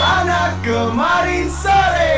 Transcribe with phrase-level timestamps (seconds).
[0.00, 2.16] Anak kemarin sore.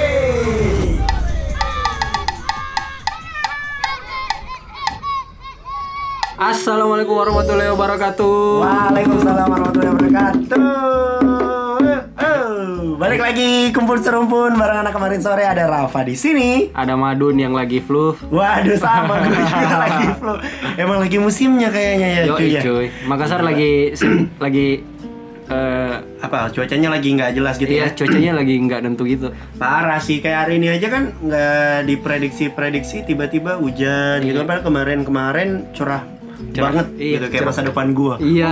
[6.38, 8.62] Assalamualaikum warahmatullahi wabarakatuh.
[8.62, 11.53] Waalaikumsalam warahmatullahi wabarakatuh.
[12.94, 16.70] Balik lagi kumpul serumpun bareng anak kemarin sore ada Rafa di sini.
[16.70, 18.14] Ada Madun yang lagi flu.
[18.24, 20.34] Waduh sama gue juga lagi flu.
[20.76, 22.60] Emang lagi musimnya kayaknya ya Yo cuy ya.
[22.60, 22.86] cuy.
[23.04, 23.90] Makassar lagi
[24.44, 24.66] lagi
[25.44, 27.92] eh Apa cuacanya lagi nggak jelas gitu iya ya?
[27.92, 29.28] cuacanya lagi nggak nentu gitu.
[29.54, 35.48] Parah sih kayak hari ini aja kan nggak diprediksi-prediksi tiba-tiba hujan gitu kan Padahal kemarin-kemarin
[35.72, 36.00] cerah,
[36.50, 36.64] Cerah.
[36.68, 38.14] banget Iya, gitu kayak masa depan gua.
[38.18, 38.50] Iya.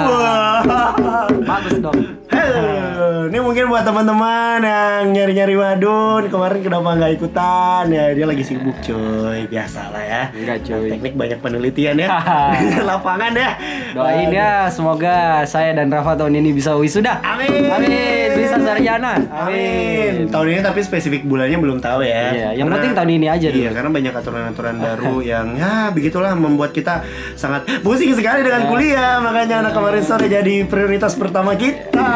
[1.45, 1.99] Bagus dong.
[2.33, 8.41] Halo, ini mungkin buat teman-teman yang nyari-nyari Madun kemarin kenapa nggak ikutan ya dia lagi
[8.41, 10.23] sibuk coy biasa lah ya.
[10.33, 10.89] Enggak cuy.
[10.91, 12.09] Teknik banyak penelitian ya
[12.57, 13.51] di lapangan ya.
[13.93, 17.21] Doain ya semoga saya dan Rafa tahun ini bisa wisuda.
[17.23, 17.69] Amin.
[17.69, 18.29] Amin.
[18.35, 19.21] Bisa sarjana.
[19.29, 20.27] Amin.
[20.27, 22.33] Tahun ini tapi spesifik bulannya belum tahu ya.
[22.33, 23.61] Iya, yang Karena- penting tahun ini aja dulu.
[23.61, 27.05] Iya, karena banyak aturan-aturan baru yang ya begitulah membuat kita
[27.35, 29.19] sangat pusing sekali dengan kuliah.
[29.21, 32.07] Makanya anak kemarin sore jadi prioritas pertama kita.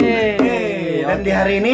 [0.00, 1.06] Yeay.
[1.06, 1.72] Dan di hari ini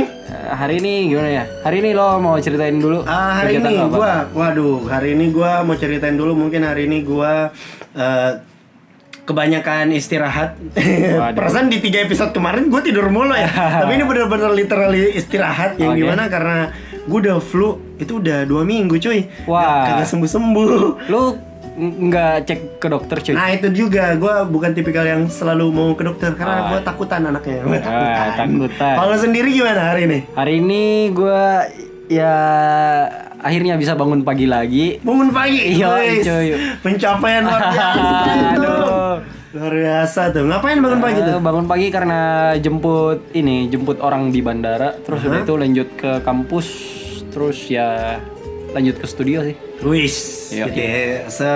[0.49, 1.45] Eh, hari ini gimana ya?
[1.61, 3.05] Hari ini lo mau ceritain dulu.
[3.05, 3.93] Ah, hari ini apa?
[3.93, 7.53] gua, waduh, hari ini gua mau ceritain dulu mungkin hari ini gua
[7.93, 8.33] eh,
[9.29, 10.57] kebanyakan istirahat.
[11.37, 13.53] Perasaan di tiga episode kemarin gue tidur mulu ya.
[13.85, 16.01] Tapi ini bener-bener literally istirahat yang Oke.
[16.01, 16.73] di mana karena
[17.05, 19.29] gue udah flu itu udah dua minggu cuy.
[19.45, 19.85] Wah.
[19.85, 21.13] Kagak sembuh sembuh.
[21.13, 21.37] Lu
[21.79, 23.33] nggak cek ke dokter cuy?
[23.33, 26.69] Nah itu juga gue bukan tipikal yang selalu mau ke dokter karena Ah.
[26.69, 27.63] gue takutan anaknya.
[27.63, 28.95] Gua Ah, takutan.
[28.99, 30.19] Kalau sendiri gimana hari ini?
[30.33, 31.71] Hari ini gua
[32.09, 32.35] ya
[33.39, 34.99] akhirnya bisa bangun pagi lagi.
[34.99, 35.59] Bangun pagi.
[35.73, 35.89] Iya,
[36.19, 36.47] cuy.
[36.81, 38.23] Pencapaian luar biasa.
[38.27, 38.59] itu.
[38.59, 39.15] Aduh.
[39.49, 40.45] Luar biasa tuh.
[40.45, 41.33] Ngapain bangun pagi tuh?
[41.33, 42.21] Eh, bangun pagi karena
[42.55, 46.67] jemput ini, jemput orang di bandara, terus udah itu lanjut ke kampus,
[47.31, 48.19] terus ya
[48.71, 49.57] lanjut ke studio sih.
[49.83, 50.17] Wis,
[50.51, 50.65] Iya.
[50.67, 50.97] gitu ya.
[51.29, 51.51] Se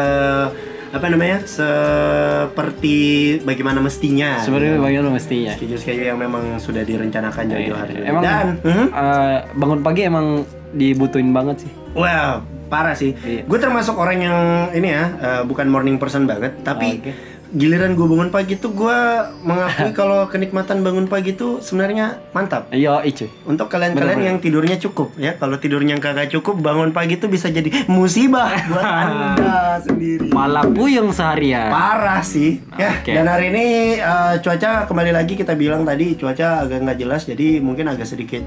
[0.93, 1.41] apa namanya?
[1.43, 2.97] Seperti
[3.43, 4.39] bagaimana mestinya.
[4.39, 5.53] Sebenarnya bagaimana mestinya.
[5.57, 7.93] Schedule-schedule yang memang sudah direncanakan jauh-jauh hari.
[7.97, 8.05] Iya.
[8.13, 10.27] Emang Dan, eh, bangun pagi emang
[10.71, 11.73] dibutuhin banget sih.
[11.93, 13.17] Wow, parah sih.
[13.17, 13.45] Iya.
[13.45, 14.39] Gue termasuk orang yang
[14.73, 17.13] ini ya, eh, bukan morning person banget, tapi Oke.
[17.53, 18.99] Giliran gue bangun pagi tuh gue
[19.45, 22.73] mengakui kalau kenikmatan bangun pagi tuh sebenarnya mantap.
[22.73, 23.29] Iya, cuy.
[23.45, 27.69] Untuk kalian-kalian yang tidurnya cukup ya, kalau tidurnya kagak cukup, bangun pagi tuh bisa jadi
[27.93, 30.33] musibah buat anda sendiri.
[30.33, 31.69] Malah puyeng seharian.
[31.69, 33.05] Parah sih ya.
[33.05, 33.13] Oke.
[33.13, 33.67] Dan hari ini
[34.01, 38.41] eh, cuaca kembali lagi kita bilang tadi cuaca agak nggak jelas, jadi mungkin agak sedikit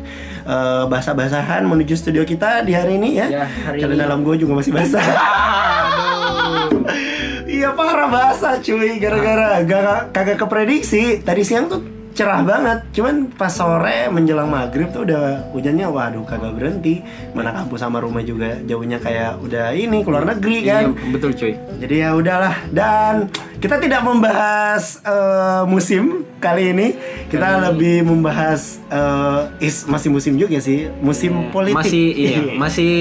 [0.49, 3.27] eh, basah-basahan menuju studio kita di hari ini ya.
[3.29, 4.01] Ya, hari Karena ini.
[4.01, 5.05] dalam gue juga masih basah.
[7.45, 11.21] Iya parah basah cuy gara-gara gak kagak keprediksi.
[11.21, 11.81] Tadi siang tuh
[12.15, 12.89] cerah banget.
[12.95, 17.05] Cuman pas sore menjelang maghrib tuh udah hujannya waduh kagak berhenti.
[17.37, 20.83] Mana kampus sama rumah juga jauhnya kayak udah ini keluar negeri kan?
[20.95, 21.53] Iya, betul cuy.
[21.83, 22.55] jadi ya udahlah.
[22.73, 23.29] Dan
[23.61, 26.87] kita tidak membahas eh, musim kali ini.
[27.29, 30.89] Kita lebih membahas eh, is masih musim juga sih.
[31.03, 31.77] Musim politik.
[31.77, 32.93] Masih iya, masih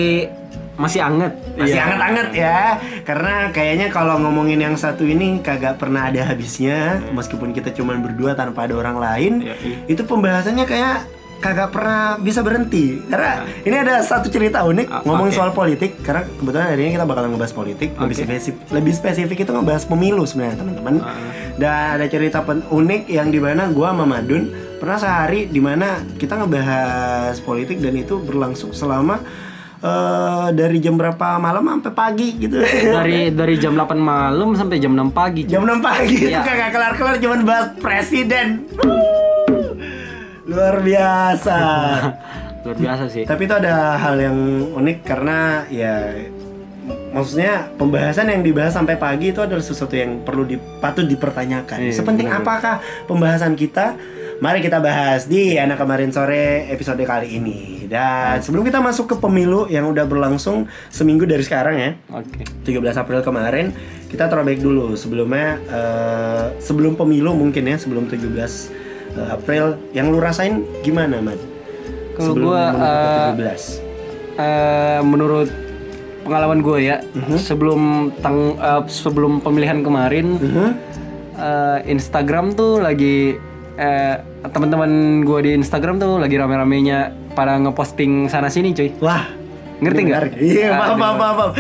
[0.77, 1.33] masih anget.
[1.55, 1.83] masih Iya.
[1.83, 2.59] hangat-hangat ya
[3.03, 8.35] karena kayaknya kalau ngomongin yang satu ini kagak pernah ada habisnya meskipun kita cuman berdua
[8.35, 9.77] tanpa ada orang lain Iya, iya.
[9.87, 10.97] itu pembahasannya kayak
[11.37, 16.25] kagak pernah bisa berhenti karena ini ada satu cerita unik Ah, ngomongin soal politik karena
[16.25, 18.25] kebetulan hari ini kita bakalan ngebahas politik lebih Oke.
[18.25, 21.15] spesifik lebih spesifik itu ngebahas pemilu sebenarnya teman-teman Ah.
[21.55, 26.01] dan ada cerita pen- unik yang di mana gua sama Madun pernah sehari di mana
[26.15, 29.21] kita ngebahas politik dan itu berlangsung selama
[29.85, 34.91] eh, dari jam berapa malam sampai pagi gitu Dari dari jam 8 malam sampai jam
[34.91, 35.45] 6 pagi.
[35.45, 35.53] cuy.
[35.53, 36.41] jam 6 pagi itu Iya.
[36.43, 38.65] kagak kelar-kelar cuman bahas presiden
[40.45, 41.59] luar biasa
[42.65, 43.25] Luar biasa sih.
[43.25, 44.37] tapi itu ada hal yang
[44.73, 46.17] unik karena ya
[47.11, 51.93] maksudnya pembahasan yang dibahas sampai pagi itu adalah sesuatu yang perlu di, patut dipertanyakan Iya,
[51.95, 52.41] sepenting benar.
[52.41, 53.97] apakah pembahasan kita
[54.37, 59.17] mari kita bahas di anak kemarin sore episode kali ini dan sebelum kita masuk ke
[59.17, 62.43] pemilu yang udah berlangsung seminggu dari sekarang ya Oke.
[62.67, 63.71] 17 April kemarin
[64.11, 68.19] kita throwback dulu sebelumnya eh, sebelum pemilu mungkin ya sebelum 17
[69.15, 71.39] eh, April yang lu rasain gimana Mat?
[72.15, 73.87] Kalau Sebelum gua, eh, 17
[74.35, 75.47] Eh, menurut
[76.27, 77.39] pengalaman gue ya, Mhm.
[77.39, 77.81] sebelum
[78.19, 80.69] tang eh, sebelum pemilihan kemarin Mhm.
[81.37, 83.39] eh, Instagram tuh lagi
[83.75, 84.15] eh,
[84.45, 84.91] teman-teman
[85.23, 88.91] gue di Instagram tuh lagi rame-ramenya pada ngeposting sana sini cuy.
[89.03, 89.45] Wah,
[89.83, 90.23] Ngerti nggak?
[90.39, 91.51] Iya, paham, paham, paham,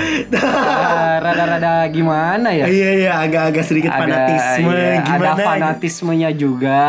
[1.18, 2.64] Rada-rada gimana ya?
[2.70, 5.18] Iya, iya, agak-agak sedikit fanatisme iya, gimana?
[5.18, 5.44] ada gitu.
[5.44, 6.82] fanatismenya juga.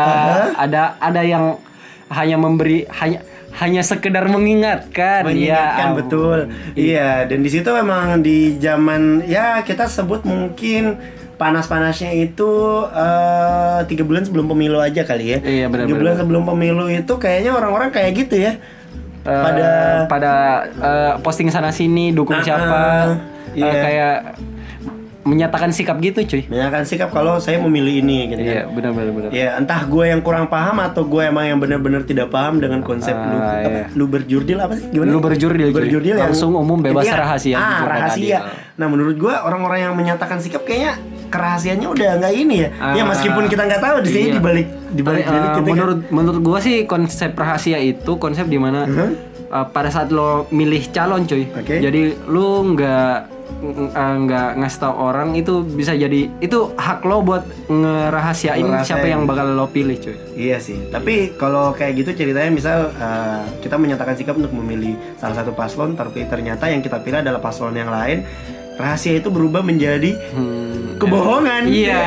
[0.54, 1.58] Ada ada yang
[2.14, 5.24] hanya memberi hanya hanya sekedar mengingatkan.
[5.24, 6.38] mengingatkan ya, betul
[6.76, 11.00] iya dan di situ memang di zaman ya kita sebut mungkin
[11.40, 12.52] panas-panasnya itu
[12.92, 17.14] eh, tiga bulan sebelum pemilu aja kali ya Iya, benar, tiga bulan sebelum pemilu itu
[17.16, 18.60] kayaknya orang-orang kayak gitu ya
[19.26, 19.70] Eh, pada
[20.06, 20.32] pada
[20.70, 23.06] eh, posting sana sini dukung Ah, siapa ah,
[23.50, 23.72] eh, iya.
[23.82, 24.16] kayak
[25.26, 26.46] menyatakan sikap gitu cuy.
[26.46, 29.30] menyatakan sikap kalau saya memilih ini gitu kan Iya benar benar benar.
[29.34, 33.10] Ya entah gue yang kurang paham atau gue emang yang benar-benar tidak paham dengan konsep
[33.10, 33.86] lu Ah, apa iya.
[33.90, 35.10] lu berjurdil apa sih gimana?
[35.10, 38.38] Lu berjurdil, berjurdil yang Langsung umum, bebas, rahasia, Ah dan rahasia.
[38.78, 40.94] Nah menurut gue orang-orang yang menyatakan sikap kayaknya
[41.28, 42.68] kerahasiaannya udah nggak ini ya.
[42.92, 44.34] ya Ah, meskipun kita nggak tahu di sini iya.
[44.34, 45.72] dibalik dibalik Tapi, bilik eh, gitu kan.
[45.72, 49.08] menurut menurut gua sih konsep rahasia itu konsep di mana Mhm.
[49.46, 51.46] eh, pada saat lo milih calon cuy.
[51.48, 51.78] Oke.
[51.78, 53.14] Jadi lu nggak
[53.56, 58.84] ng- eh, nggak ngasih tahu orang itu bisa jadi itu hak lo buat ngerahasiain Ngerahasiain.
[58.84, 60.16] siapa yang bakal lo pilih cuy.
[60.34, 65.36] Iya sih, tapi kalau kayak gitu ceritanya misal uh, kita menyatakan sikap untuk memilih salah
[65.36, 68.26] satu paslon, tapi ternyata yang kita pilih adalah paslon yang lain,
[68.76, 71.64] rahasia itu berubah menjadi Hmm, kebohongan.
[71.66, 72.00] Iya.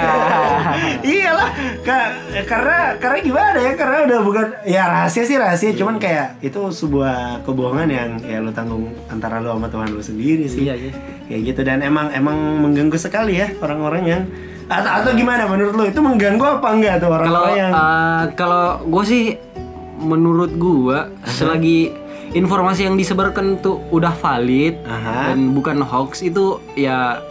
[1.12, 1.50] Iyalah,
[1.82, 2.14] Ka-
[2.44, 3.74] karena karena gimana ya?
[3.74, 8.50] Karena udah bukan ya rahasia sih rahasia, cuman kayak itu sebuah kebohongan yang ya lu
[8.50, 10.66] tanggung antara lu sama Tuhan lu sendiri sih.
[10.66, 10.92] Iya, iya.
[11.26, 14.22] Kayak gitu dan emang emang mengganggu sekali ya orang-orang yang
[14.66, 19.04] atau, atau gimana menurut lu itu mengganggu apa enggak tuh orang-orang yang eh, kalau gue
[19.04, 19.24] sih
[19.98, 21.90] menurut gua selagi
[22.32, 25.32] informasi yang disebarkan tuh udah valid Aha.
[25.32, 27.22] dan bukan hoax itu ya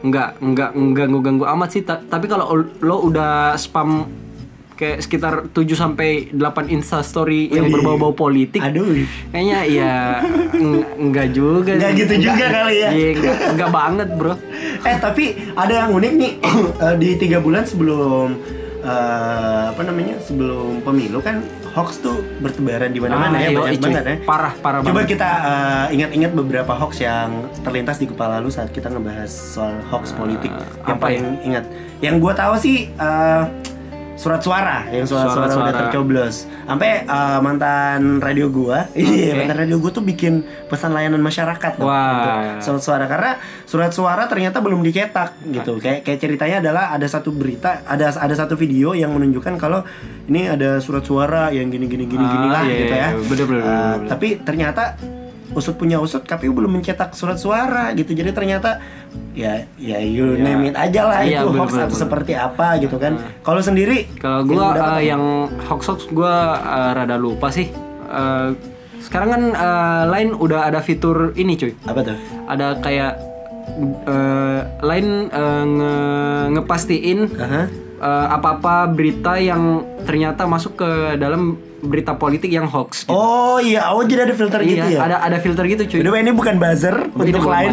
[0.00, 2.48] nggak nggak ganggu ganggu amat sih Ta- tapi kalau
[2.78, 4.08] lo udah spam
[4.72, 8.88] kayak sekitar 7 sampai 8 insta story yang berbau-bau politik aduh
[9.28, 9.94] kayaknya ya
[10.50, 12.00] eng- enggak juga Nggak sih.
[12.00, 12.88] gitu juga kali ya.
[12.90, 14.34] iya enggak, enggak banget bro
[14.80, 16.32] Eh tapi ada yang unik nih
[16.80, 18.40] Eh, di tiga bulan sebelum
[18.80, 23.84] eh, apa namanya sebelum pemilu kan hoax tuh bertebaran di mana-mana Ah, ya banyak cuy.
[23.84, 24.16] banget ya.
[24.22, 27.30] parah parah Coba banget kita eh, ingat-ingat beberapa hoax yang
[27.60, 30.50] terlintas di kepala lu saat kita ngebahas soal hoax politik.
[30.82, 31.64] Yang apa paling ingat,
[32.00, 33.42] yang gua tahu sih eh,
[34.20, 35.80] surat suara, yang suara-suara udah Surat-suara.
[35.88, 36.34] tercoblos.
[36.62, 39.38] Sampai eh, mantan radio gua, iya Oke.
[39.40, 40.32] mantan radio gua tuh bikin
[40.68, 41.88] pesan layanan masyarakat Wah.
[42.12, 43.30] untuk surat suara karena
[43.64, 45.80] surat suara ternyata belum dicetak gitu.
[45.80, 49.80] Kayak kayak ceritanya adalah ada satu berita, ada ada satu video yang menunjukkan kalau
[50.26, 53.08] ini ada surat suara yang gini gini gini gini Ah, lah iya, gitu iya, ya.
[53.08, 53.24] iya.
[53.24, 54.06] Bener, bener, Uh, bener, bener.
[54.06, 54.82] tapi ternyata
[55.50, 58.10] usut punya usut KPU belum mencetak surat suara gitu.
[58.10, 58.78] Jadi ternyata
[59.32, 60.42] ya ya you Iya.
[60.44, 62.02] name it aja lah Iya, itu bener, hoax bener, atau bener.
[62.02, 63.12] seperti apa gitu kan.
[63.40, 65.00] Kalau sendiri Kalau lu dapat eh, apa?
[65.02, 65.22] yang
[65.64, 67.66] hoax hoax gua eh, rada lupa sih.
[68.06, 68.48] Eh,
[69.00, 71.72] sekarang kan eh, Line udah ada fitur ini cuy.
[71.82, 72.16] apa tuh?
[72.46, 73.12] Ada kayak
[74.06, 75.94] eh, Line eh, nge
[76.52, 77.62] ngepastiin Aha.
[77.98, 83.04] eh, apa-apa berita yang ternyata masuk ke dalam berita politik yang hoax.
[83.04, 83.12] gitu.
[83.12, 85.00] Oh iya, oh jadi ada filter gitu iya, ya.
[85.00, 85.98] ada ada filter gitu cuy.
[86.04, 87.72] Udah ini bukan buzzer Ini untuk bukan lain.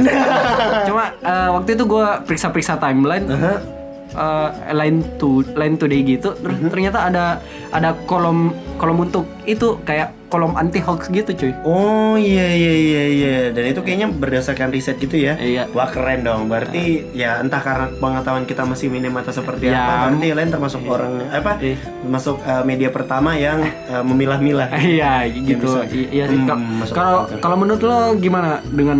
[0.89, 3.27] Cuma eh, waktu itu gua periksa-periksa timeline.
[3.29, 3.76] Aha.
[4.09, 6.69] Eh, line to line today gitu terus Mhm.
[6.69, 7.25] ternyata ada
[7.69, 13.03] ada kolom kolom untuk itu kayak kolom anti hoax gitu cuy Oh iya iya iya
[13.07, 15.33] iya dan itu kayaknya berdasarkan riset gitu ya.
[15.35, 15.71] Iya.
[15.71, 16.47] Wah keren dong.
[16.47, 19.93] Berarti ya entah karena pengetahuan kita masih minim atau seperti Ya, apa.
[20.09, 21.55] Berarti lain termasuk orang apa?
[21.57, 21.79] Iya.
[21.79, 24.67] Termasuk eh, media pertama yang eh, memilah-milah.
[24.89, 25.87] iya gitu bisa.
[25.87, 28.99] I- iya sih Hmm, Ka- masuk kalau kalau menurut lo gimana dengan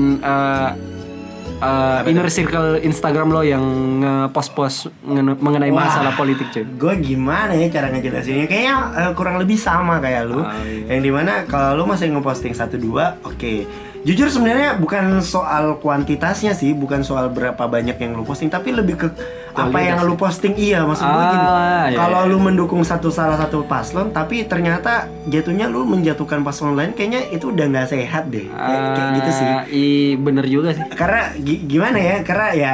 [1.57, 1.65] eh,
[1.99, 3.63] eh, inner circle Instagram lo yang
[3.97, 5.85] nge-post-post nge- mengenai Wah.
[5.85, 8.45] masalah politik cuy Gue gimana ya cara ngejelasinnya?
[8.45, 10.39] Kayaknya eh, kurang lebih sama kayak lu.
[10.39, 10.93] Ah, iya.
[10.93, 13.65] Yang di mana kalau lu masih ngeposting satu dua, oke.
[14.07, 18.95] Jujur sebenarnya bukan soal kuantitasnya sih, bukan soal berapa banyak yang lu posting, tapi lebih
[18.95, 19.07] ke
[19.51, 20.55] apa yang lu posting.
[20.55, 21.47] Iya, maksud gue Ah, gini.
[21.91, 22.31] iya, kalau iya.
[22.31, 27.51] lu mendukung satu salah satu paslon, tapi ternyata jatuhnya lu menjatuhkan paslon lain, kayaknya itu
[27.51, 28.47] udah nggak sehat deh.
[28.47, 29.49] Kayak, kayak gitu sih.
[29.49, 29.85] Ah, i
[30.15, 32.15] bener juga sih Karena gi- gimana ya?
[32.23, 32.71] Karena ya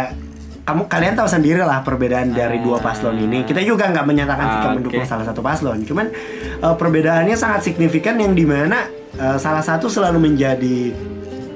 [0.64, 3.42] kamu kalian tahu sendiri lah perbedaan dari dua paslon ini.
[3.42, 4.76] Kita juga nggak menyatakan Ah, kita oke.
[4.78, 5.82] mendukung salah satu paslon.
[5.82, 6.14] Cuman
[6.62, 10.94] eh, perbedaannya sangat signifikan yang di mana eh, salah satu selalu menjadi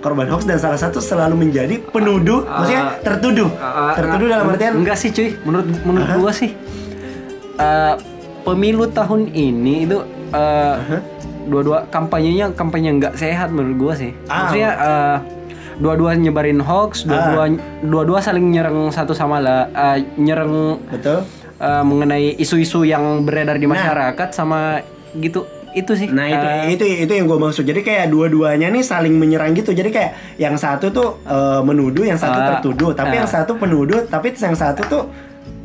[0.08, 4.96] korban hoax dan salah satu selalu menjadi penuduh, maksudnya tertuduh, Ah, tertuduh dalam artian enggak
[4.96, 5.36] sih cuy.
[5.44, 6.56] Menurut menurut gua sih
[7.58, 7.94] eh,
[8.42, 9.98] pemilu tahun ini itu
[10.32, 10.76] eh,
[11.46, 14.12] dua-dua kampanyenya kampanye nggak sehat menurut gua sih.
[14.26, 14.48] Ah.
[14.48, 15.18] maksudnya eh,
[15.78, 21.22] dua-dua nyebarin hoax dua-dua dua-dua saling nyerang satu sama lah eh, nyerang betul.
[21.60, 24.82] eh, mengenai isu-isu yang beredar di masyarakat sama
[25.14, 25.46] gitu
[25.78, 26.08] itu sih.
[26.10, 27.64] Nah itu Eh, itu itu yang gue maksud.
[27.64, 29.72] Jadi kayak dua-duanya nih saling menyerang gitu.
[29.72, 32.92] Jadi kayak yang satu tuh eh, menuduh, yang satu Ah, tertuduh.
[32.98, 33.20] Tapi ah.
[33.22, 35.04] yang satu penuduh, tapi yang satu tuh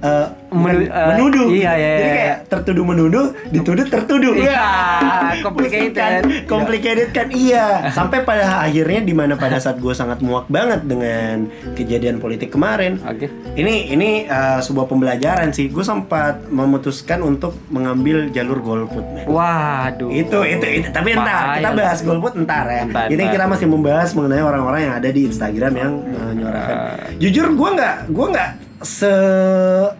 [0.00, 1.46] eh, Menu- bukan eh, menuduh.
[1.48, 2.12] iya, iya, Jadi iya.
[2.12, 4.34] kayak tertuduh menuduh, dituduh tertuduh.
[4.36, 4.66] Iya,
[5.46, 5.96] complicated.
[5.96, 6.22] kan?
[6.44, 7.26] Complicated kan?
[7.28, 7.88] Iya.
[7.88, 13.00] Sampai pada akhirnya di mana pada saat gue sangat muak banget dengan kejadian politik kemarin.
[13.00, 13.32] Oke.
[13.54, 15.72] Ini ini eh, sebuah pembelajaran sih.
[15.72, 19.24] Gue sempat memutuskan untuk mengambil jalur golput, men.
[19.24, 20.12] Waduh.
[20.12, 20.88] Itu, itu, itu.
[20.90, 22.84] Tapi entar, kita bahas golput entar ya.
[22.84, 23.32] Entar, Ini entar.
[23.32, 26.76] kita masih membahas mengenai orang-orang yang ada di Instagram yang menyuarakan.
[27.16, 28.50] Jujur, gua nggak, gua nggak
[28.82, 29.12] se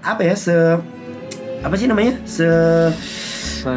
[0.03, 0.55] apa ya, se
[1.63, 2.47] apa sih namanya, se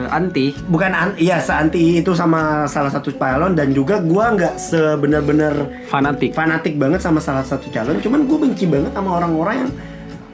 [0.09, 0.49] anti.
[0.65, 5.85] bukan an, iya se anti itu sama salah satu calon dan juga gua nggak sebenar-benar
[5.85, 6.33] Fanatik.
[6.33, 8.01] fanatik banget sama salah satu calon.
[8.01, 9.71] Cuman gue benci banget sama orang-orang yang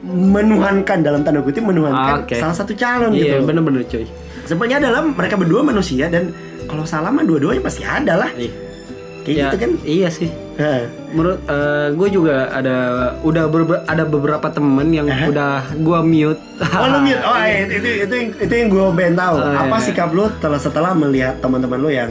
[0.02, 2.34] menuhankan dalam tanda kutip menuhankan Oke.
[2.40, 3.46] salah satu calon Iya, gitu.
[3.46, 4.08] bener-bener cuy.
[4.42, 6.32] Sebenarnya adalah mereka berdua manusia dan
[6.66, 8.30] kalau salah mah dua-duanya pasti ada lah.
[8.34, 8.50] Iya.
[9.22, 9.70] Kayak Ya, gitu kan.
[9.82, 10.28] Iya sih.
[10.52, 10.82] Heh.
[11.10, 11.40] Menurut
[11.92, 12.76] gue juga ada
[13.20, 15.26] udah berbe- ada beberapa temen yang Aha.
[15.26, 16.42] udah gua mute.
[16.60, 17.22] Oh lu mute.
[17.22, 19.36] Oh iya, itu itu yang itu yang gue pengen tahu.
[19.36, 19.84] Oh, Apa iya.
[19.84, 22.10] sikap lu setelah setelah melihat teman-teman lu yang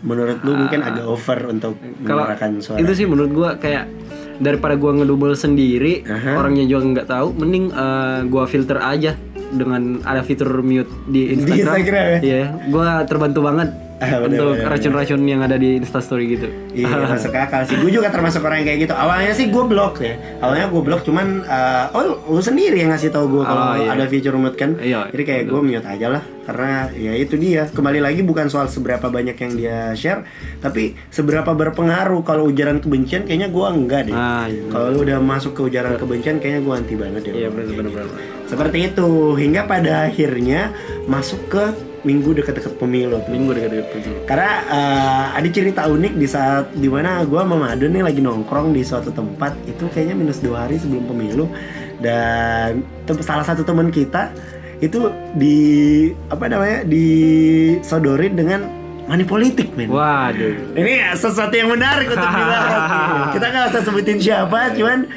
[0.00, 2.76] menurut lu mungkin agak over untuk menyuarakan suara.
[2.76, 3.88] itu sih menurut gua kayak
[4.36, 6.36] daripada gua ngedouble sendiri, Aha.
[6.36, 9.16] orangnya juga nggak tahu, mending eh, gua filter aja
[9.50, 11.60] dengan ada fitur mute di Instagram.
[11.60, 12.18] Instagram ya?
[12.20, 13.70] Iya, gua terbantu banget
[14.02, 16.50] Ah, bener, untuk racun-racun yang ada di Instastory gitu.
[16.74, 17.78] Iya masuk akal sih.
[17.78, 18.92] Gue juga termasuk orang yang kayak gitu.
[18.92, 20.18] Awalnya sih gue blok ya.
[20.42, 23.94] Awalnya gue blok cuman eh, oh lu sendiri yang ngasih tahu gue kalau Oh, iya.
[23.94, 24.76] ada fitur mute kan.
[24.76, 26.22] Iya, Jadi kayak gue mute aja lah.
[26.42, 27.70] Karena ya itu dia.
[27.70, 30.26] Kembali lagi bukan soal seberapa banyak yang dia share,
[30.58, 32.26] tapi seberapa berpengaruh.
[32.26, 34.12] Kalau ujaran kebencian kayaknya gue enggak deh.
[34.12, 34.68] Ah, iya.
[34.68, 37.46] Kalau lu udah masuk ke ujaran kebencian kayaknya gue anti banget ya.
[37.46, 38.10] Iya benar-benar.
[38.44, 40.72] Seperti itu hingga pada akhirnya
[41.08, 41.64] masuk ke
[42.04, 43.16] minggu dekat-dekat pemilu.
[43.24, 43.32] tuh.
[43.32, 44.18] Minggu dekat-dekat pemilu.
[44.28, 48.76] Karena eh, ada cerita unik di saat di mana gue sama Madun nih lagi nongkrong
[48.76, 51.48] di suatu tempat itu kayaknya minus dua hari sebelum pemilu
[52.04, 52.84] dan
[53.24, 54.28] salah satu teman kita
[54.84, 55.08] itu
[55.40, 55.56] di
[56.28, 58.68] apa namanya disodorin dengan
[59.08, 59.88] money politik men.
[59.88, 60.76] Waduh.
[60.76, 62.82] Ini sesuatu yang menarik untuk dibahas.
[63.36, 65.08] Kita nggak usah sebutin siapa, cuman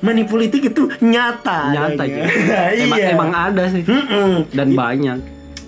[0.00, 1.70] money politik itu nyata.
[1.70, 2.24] Nyata cuy.
[2.84, 3.12] Emang iya.
[3.12, 3.82] emang ada sih.
[3.82, 4.48] Mm-mm.
[4.50, 5.18] Dan banyak.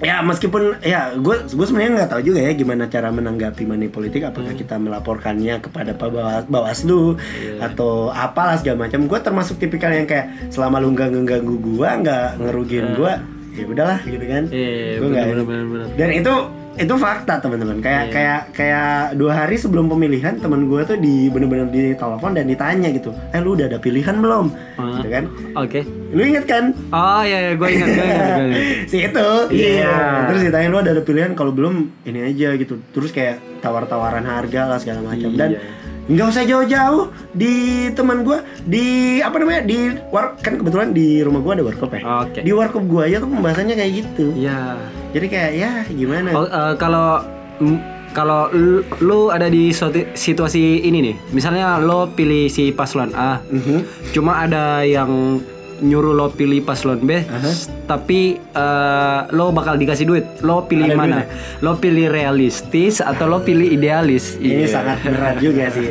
[0.02, 4.26] Ya meskipun ya gue gue sebenarnya nggak tahu juga ya gimana cara menanggapi money politik
[4.26, 7.22] apakah kita melaporkannya kepada Pak Bawas, Bawaslu
[7.62, 9.06] atau apalah segala macam.
[9.06, 13.12] Gue termasuk tipikal yang kayak selama lu nggak ngeganggu gue nggak ngerugiin gue
[13.52, 14.44] ya udahlah gitu kan.
[14.50, 15.88] Iya, Gua nggak- benar-benar.
[15.94, 16.34] Dan itu
[16.74, 17.78] itu fakta teman-teman.
[17.78, 18.12] Kayak Iya.
[18.12, 23.12] kayak kayak dua hari sebelum pemilihan teman gue tuh di bener-bener ditelepon dan ditanya gitu.
[23.28, 24.46] Eh lu udah ada pilihan belum?
[24.74, 24.96] Ah.
[24.96, 25.24] Gitu kan.
[25.54, 25.80] Oke.
[26.10, 26.72] Lu inget kan?
[26.88, 28.38] Oh iya, iya gue ingat, gue ingat.
[28.90, 30.26] si itu Iya.
[30.26, 34.78] terus ditanya lu ada pilihan kalau belum ini aja gitu terus kayak tawar-tawaran harga lah
[34.78, 35.60] segala macam dan Iya.
[36.02, 37.54] Nggak usah jauh-jauh di
[37.94, 39.78] teman gua di apa namanya di
[40.11, 42.40] war kan kebetulan di rumah gua ada warkop ya Oke.
[42.42, 44.82] di warkop gua aja tuh pembahasannya kayak gitu Iya.
[45.14, 47.23] jadi kayak ya gimana Oh, eh, kalau
[47.59, 47.78] mm,
[48.12, 48.52] kalau
[49.00, 49.73] lu, ada di
[50.12, 54.12] situasi ini nih, misalnya lo pilih si paslon A, Mhm.
[54.12, 55.40] cuma ada yang
[55.82, 60.96] nyuruh lo pilih paslon B, s- tapi eh, lo bakal dikasih duit, lo pilih Ada
[60.96, 61.26] mana?
[61.58, 64.38] Lo pilih realistis atau lo pilih idealis?
[64.38, 64.70] ini Iya.
[64.72, 65.90] sangat berat juga sih.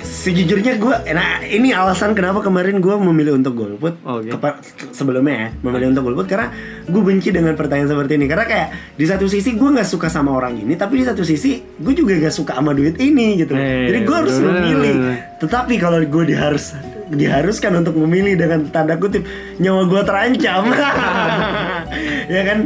[0.00, 3.96] Sejujurnya gue nah ini alasan kenapa kemarin gue memilih untuk golput.
[4.02, 6.52] Kepa- sebelumnya ya memilih untuk golput karena
[6.82, 8.26] gue benci dengan pertanyaan seperti ini.
[8.26, 11.60] Karena kayak di satu sisi gue nggak suka sama orang ini tapi di satu sisi
[11.74, 14.94] gue juga gak suka sama duit ini gitu Eh, jadi gue harus memilih.
[15.38, 16.76] Tetapi kalau gue diharus
[17.10, 19.26] diharuskan untuk memilih dengan tanda kutip
[19.58, 20.62] nyawa gue terancam
[22.34, 22.58] ya kan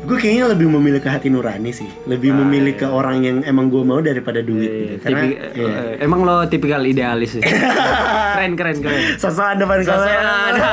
[0.00, 3.82] gue kayaknya lebih memilih ke hati nurani sih lebih memilih ke orang yang emang gue
[3.82, 4.94] mau daripada duit gitu.
[5.02, 5.74] karena Tipi- iya.
[5.92, 7.42] eh, emang lo tipikal idealis sih.
[8.34, 9.02] keren keren keren.
[9.16, 10.72] Sosokan depan kamera.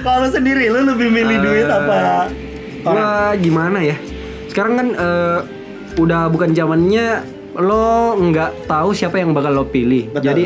[0.00, 2.28] Kalau sendiri lu lebih milih duit Eh, apa?
[2.82, 3.96] Gua gimana ya?
[4.46, 5.38] Sekarang kan eh,
[5.96, 7.24] udah bukan zamannya
[7.56, 10.06] lo nggak tahu siapa yang bakal lo pilih.
[10.08, 10.22] Betul.
[10.22, 10.44] Jadi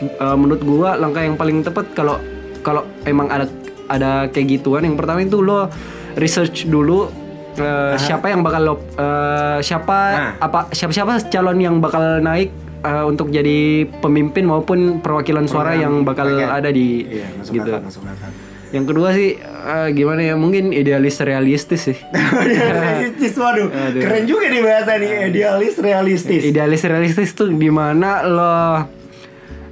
[0.00, 2.20] eh, menurut gua langkah yang paling tepat kalau
[2.60, 3.46] kalau emang ada
[3.86, 5.66] ada kayak gituan yang pertama itu lo
[6.14, 7.08] research dulu
[7.54, 10.32] eh, siapa yang bakal lo eh, siapa Nah.
[10.38, 13.58] apa siapa siapa calon yang bakal naik eh, untuk jadi
[13.98, 17.70] pemimpin maupun perwakilan suara yang bakal ada di Iya, masuk gitu.
[17.70, 18.30] akal, masuk akal.
[18.68, 21.98] Yang kedua sih eh, gimana ya mungkin idealis realistis sih.
[22.12, 23.72] realistis waduh.
[23.86, 24.00] Aduh.
[24.00, 26.42] Keren juga nih bahasa nih, idealis realistis.
[26.44, 28.54] Idealis realistis tuh di mana lo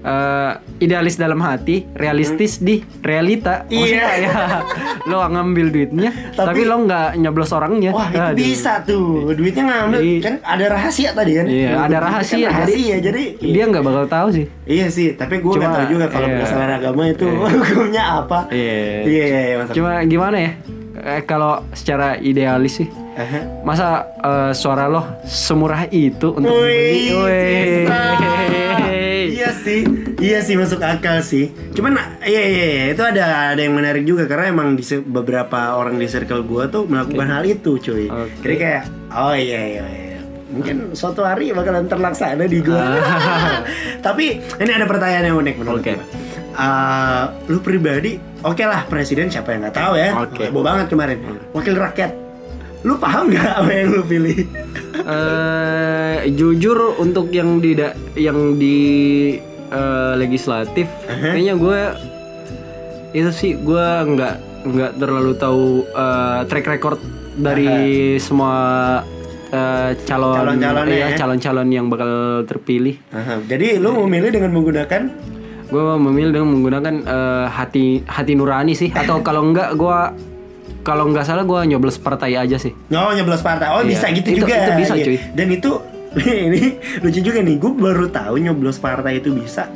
[0.07, 3.67] eh, idealis dalam hati, realistis di realita.
[3.67, 4.23] Maksudnya Iya.
[4.23, 4.35] ya
[5.05, 7.91] lo ngambil duitnya, tapi, Tapi- lo nggak nyoblos orangnya.
[7.91, 8.37] Wah itu Aduh.
[8.37, 12.07] bisa tuh duitnya ngambil Jadi- kan ada rahasia tadi kan Iya, Yang ada penting kan
[12.07, 12.37] rahasia.
[12.37, 14.47] Jadi rahasia jadi, dia nggak bakal tahu sih.
[14.65, 16.35] iya sih tapi gue nggak tahu juga kalau iya.
[16.37, 17.39] berdasarkan agama itu Iya.
[17.51, 18.79] hukumnya apa Iya.
[19.03, 20.53] iya iya iya Cuma gimana ya?
[20.97, 22.89] Eh, kalau secara idealis sih,
[23.63, 23.87] masa
[24.19, 27.87] eh, suara lo semurah itu untuk Wih, dibeli?
[27.87, 28.96] Wih.
[29.47, 29.81] Iya sih,
[30.19, 31.55] iya sih masuk akal sih.
[31.71, 31.95] Cuman
[32.26, 36.11] iya iya, iya, itu ada ada yang menarik juga karena emang di beberapa orang di
[36.11, 38.11] circle gua tuh melakukan hal itu, cuy.
[38.11, 38.43] Oke.
[38.43, 38.83] Jadi kayak
[39.15, 40.21] oh iya iya iya.
[40.50, 42.99] Mungkin suatu hari bakalan terlaksana di gua.
[44.11, 45.95] Tapi ini ada pertanyaan yang unik menurut Oke.
[45.95, 46.05] gua.
[46.57, 50.11] Eh, lu pribadi, oke lah presiden siapa yang nggak tahu ya?
[50.26, 50.50] Oke.
[50.50, 51.23] Heboh banget kemarin.
[51.55, 52.11] Wakil rakyat.
[52.83, 54.43] Lu paham nggak apa yang lu pilih?
[54.99, 58.79] Eh, jujur untuk yang di da- yang di
[59.67, 61.81] eh, legislatif kayaknya gue
[63.12, 64.35] itu sih gue nggak
[64.65, 66.99] nggak terlalu tahu eh, track record
[67.35, 67.69] dari
[68.17, 68.55] semua
[69.49, 71.17] eh, calon Calon-calonnya iya, ya.
[71.17, 72.11] calon-calon yang bakal
[72.45, 72.97] terpilih.
[73.11, 75.03] Aha, Jadi lu memilih dengan menggunakan?
[75.67, 79.99] Gue memilih dengan menggunakan eh, hati hati nurani sih atau kalau enggak gue
[80.87, 83.66] kalau nggak salah gue nyoblos partai aja sih Oh nyoblos partai.
[83.69, 83.90] Oh Iya.
[83.90, 84.55] bisa gitu Itu- juga.
[84.55, 85.05] itu bisa, Iya.
[85.05, 85.19] cuy.
[85.35, 85.71] Dan itu
[86.47, 86.62] ini
[87.02, 87.59] lucu juga nih.
[87.59, 89.66] Gue baru tahu nyoblos partai itu bisa.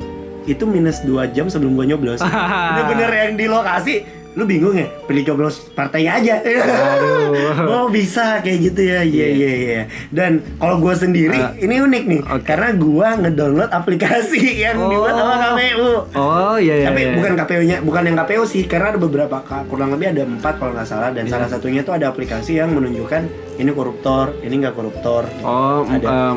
[0.47, 2.23] Itu minus 2 jam sebelum gue nyoblos.
[2.23, 4.20] Ini bener yang di lokasi.
[4.33, 4.87] Lu bingung ya?
[5.05, 6.39] Pilih nyoblos partai aja.
[6.39, 7.67] Aduh.
[7.67, 9.01] oh bisa kayak gitu ya.
[9.01, 9.83] Iya iya iya.
[10.09, 11.51] Dan kalau gue sendiri Ah.
[11.57, 12.21] ini unik nih.
[12.29, 12.45] Oke.
[12.45, 15.39] Karena gue ngedownload aplikasi yang dibuat sama Oh.
[15.51, 15.91] KPU.
[16.15, 17.13] oh iya iya Tapi iya.
[17.13, 20.87] bukan KPU-nya, bukan yang KPU sih, karena ada beberapa kurang lebih ada empat kalau nggak
[20.87, 21.33] salah, dan Iya.
[21.33, 23.23] salah satunya itu ada aplikasi yang menunjukkan
[23.57, 25.27] ini koruptor, ini nggak koruptor.
[25.41, 26.07] Oh, Ada.
[26.07, 26.35] eh,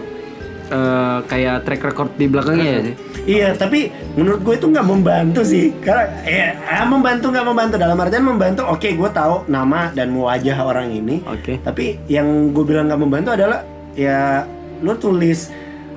[0.69, 2.95] eh, kayak track record di belakangnya ya sih.
[3.23, 3.87] Iya, tapi
[4.19, 8.67] menurut gue itu nggak membantu sih, karena ya ah, membantu nggak membantu dalam artian membantu.
[8.67, 11.59] Oke, gue tahu nama dan wajah orang ini, Oke.
[11.63, 13.63] tapi yang gue bilang nggak membantu adalah
[13.95, 14.43] ya
[14.83, 15.49] lu tulis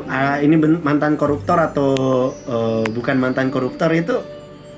[0.06, 1.90] ah, ini mantan koruptor atau
[2.30, 4.22] eh, bukan mantan koruptor itu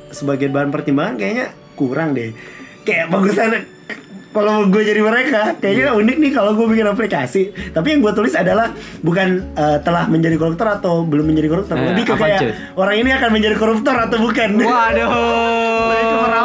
[0.08, 2.32] sebagai bahan pertimbangan kayaknya kurang deh
[2.88, 3.68] kayak bagusan
[4.28, 8.32] kalau gue jadi mereka kayaknya unik nih kalau gue bikin aplikasi tapi yang gue tulis
[8.32, 12.52] adalah bukan eh, telah menjadi koruptor atau belum menjadi koruptor Eh, lebih ke kayak cuy?
[12.76, 15.06] orang ini akan menjadi koruptor atau bukan meramal ya.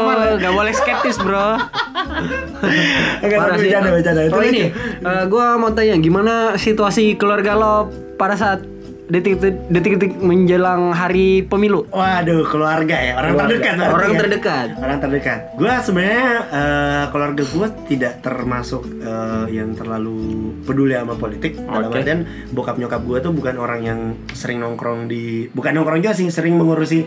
[0.04, 1.48] Waduh, nggak boleh skeptis bro.
[3.24, 4.22] Enggak, bercanda, bercanda.
[4.24, 7.76] Itu Oh ini, eh, gua mau tanya gimana situasi keluarga lo
[8.15, 8.63] pada saat
[9.12, 11.84] detik-detik menjelang hari pemilu?
[11.92, 13.52] Waduh, keluarga ya, orang Keluarga.
[13.52, 13.76] terdekat.
[13.92, 14.20] Orang ya?
[14.24, 14.68] terdekat.
[14.80, 15.39] Orang terdekat.
[15.60, 21.60] Gua sebenarnya eh, keluarga gua tidak termasuk eh, yang terlalu peduli sama politik.
[21.60, 22.00] Dalam Oke.
[22.00, 22.20] artian
[22.56, 24.00] bokap nyokap gua tuh bukan orang yang
[24.32, 27.04] sering nongkrong di, bukan nongkrong juga sih, sering mengurusi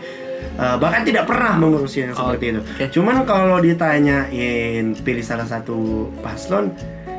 [0.57, 2.61] eh, bahkan tidak pernah mengurusi yang seperti itu.
[2.61, 2.85] Oke.
[2.93, 6.69] Cuman kalau ditanyain pilih salah satu paslon,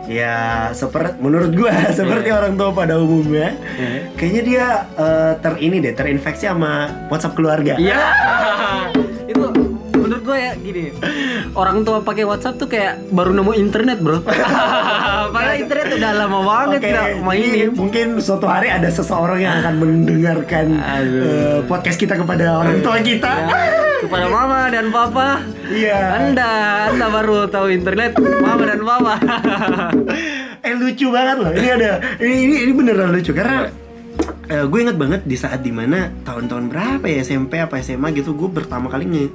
[0.09, 0.37] ya
[0.73, 2.35] seperti menurut gua seperti Iya.
[2.35, 3.53] orang tua pada umumnya,
[4.15, 6.73] kayaknya dia eh, ter ini deh terinfeksi sama
[7.07, 7.77] WhatsApp keluarga.
[7.77, 8.01] Iya.
[9.31, 9.45] itu
[9.93, 10.85] menurut gue ya gini.
[11.53, 14.25] Orang tua pakai WhatsApp tuh kayak baru nemu internet, Bro.
[15.35, 17.69] Padahal internet udah lama banget nggak ini mainin.
[17.71, 21.21] mungkin suatu hari ada seseorang yang akan mendengarkan Aduh.
[21.21, 23.33] eh, podcast kita kepada orang tua kita.
[23.45, 23.61] Ya,
[24.03, 25.43] kepada mama dan papa.
[25.69, 25.99] Iya.
[26.23, 26.51] Anda,
[26.95, 29.15] Anda baru tahu internet, mama dan papa.
[30.67, 31.53] eh lucu banget loh.
[31.55, 31.91] Ini ada
[32.23, 33.71] ini ini, ini beneran lucu karena
[34.49, 38.35] eh, gue inget banget di saat di mana tahun-tahun berapa ya SMP apa SMA gitu
[38.35, 39.27] gue pertama kali nge,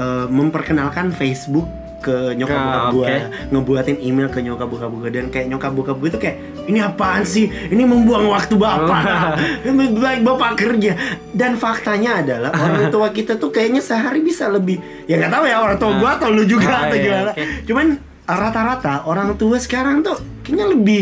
[0.00, 1.66] eh, memperkenalkan Facebook
[2.04, 3.16] ke nyokap bokap gue oke.
[3.48, 7.24] ngebuatin email ke nyokap bokap gue dan kayak nyokap bokap gue tuh kayak ini apaan
[7.24, 7.48] sih?
[7.48, 9.02] Ini membuang waktu bapak
[9.66, 10.92] lebih baik bapak kerja.
[11.30, 15.56] Dan faktanya adalah orang tua kita tuh kayaknya sehari bisa lebih ya nggak tahu ya
[15.58, 17.30] orang tua gue atau lu juga Ah, atau iya, gimana.
[17.30, 17.44] oke.
[17.64, 17.86] cuman
[18.24, 21.00] rata-rata orang tua sekarang tuh kayaknya lebih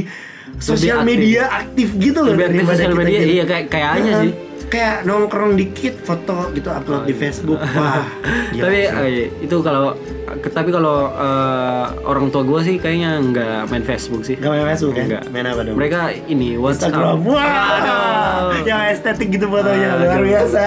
[0.59, 4.33] sosial media aktif gitu loh Lebih aktif sosial media, iya, kayak- kayaknya sih.
[4.73, 8.09] Kayak nongkrong dikit foto gitu upload di Facebook wah
[8.65, 9.29] tapi sih.
[9.29, 9.93] eh, itu kalau
[10.41, 14.41] tapi kalau eh, orang tua gue sih kayaknya nggak main Facebook sih.
[14.41, 15.05] Gak main Facebook kan?
[15.05, 15.25] Enggak.
[15.29, 15.77] Main apa dong?
[15.77, 16.01] Mereka
[16.33, 16.97] ini WhatsApp.
[16.97, 18.65] Instagram Wah Aduh.
[18.65, 20.27] Yang estetik gitu fotonya Luar Aduh.
[20.27, 20.63] biasa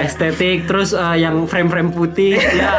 [0.00, 2.40] Estetik terus eh, yang frame-frame putih.
[2.60, 2.72] ya.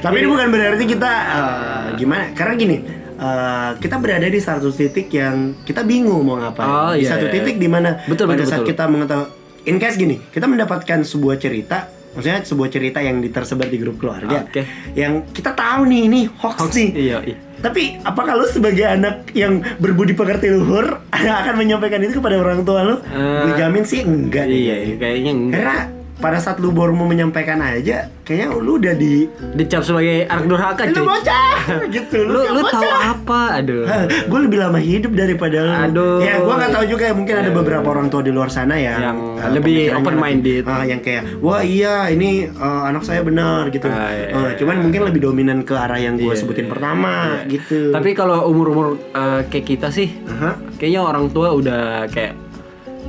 [0.00, 2.76] Tapi ini bukan berarti kita eh, Gimana Karena gini
[3.20, 6.64] eh, kita berada di satu titik yang kita bingung mau ngapain.
[6.64, 7.34] Oh, di iya, satu iya.
[7.36, 8.70] titik di mana Betul, pada betul, saat betul.
[8.72, 9.28] kita mengetahui
[9.68, 14.42] in case gini, kita mendapatkan sebuah cerita maksudnya sebuah cerita yang tersebar di grup keluarga
[14.42, 14.66] Oke.
[14.98, 17.36] yang kita tahu nih ini hoax, Hoax, nih iya, iya.
[17.62, 22.82] tapi apakah lu sebagai anak yang berbudi pekerti luhur akan menyampaikan itu kepada orang tua
[22.82, 22.96] lu?
[23.06, 24.96] Eh, Gue jamin sih enggak Iya, kayaknya.
[24.98, 25.54] kayaknya enggak.
[25.54, 25.78] Karena
[26.20, 30.82] pada saat lu baru mau menyampaikan aja, kayaknya lu udah di Dicap sebagai anak durhaka
[30.84, 31.06] lu cuy.
[31.08, 31.52] bocah
[31.96, 32.18] gitu.
[32.22, 32.70] Lu lu bocah.
[32.70, 33.40] tahu apa?
[33.56, 33.84] Aduh.
[34.22, 35.72] gue lebih lama hidup daripada lu.
[35.72, 36.20] Aduh.
[36.20, 39.00] Ya gue nggak tahu juga ya mungkin ada beberapa orang tua di luar sana ya
[39.02, 40.62] Yang eh, lebih open-minded.
[40.62, 43.86] lebih- ah, yang kayak wah iya ini eh, anak saya benar gitu.
[43.86, 47.12] Ah, iya, Eh, cuman mungkin lebih dominan ke arah yang gue Iya, sebutin iya, pertama
[47.46, 47.90] gitu.
[47.90, 50.60] Tapi kalau umur-umur eh, kayak kita sih, Aha.
[50.76, 52.36] kayaknya orang tua udah kayak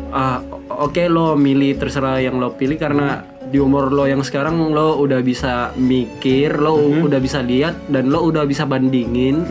[0.10, 0.43] ah
[0.77, 5.19] oke lo milih terserah yang lo pilih karena di umur lo yang sekarang lo udah
[5.19, 9.43] bisa mikir, lo udah bisa lihat dan lo udah bisa bandingin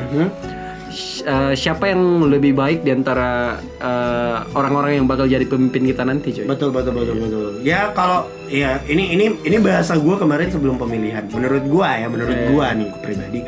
[0.88, 6.02] si- eh, siapa yang lebih baik di antara eh, orang-orang yang bakal jadi pemimpin kita
[6.02, 6.44] nanti, cuy.
[6.44, 7.46] Betul betul betul betul.
[7.60, 11.28] Ya kalau ya ini ini ini bahasa gue kemarin sebelum pemilihan.
[11.28, 12.48] Menurut gue ya, menurut Iya.
[12.48, 13.40] gue nih pribadi,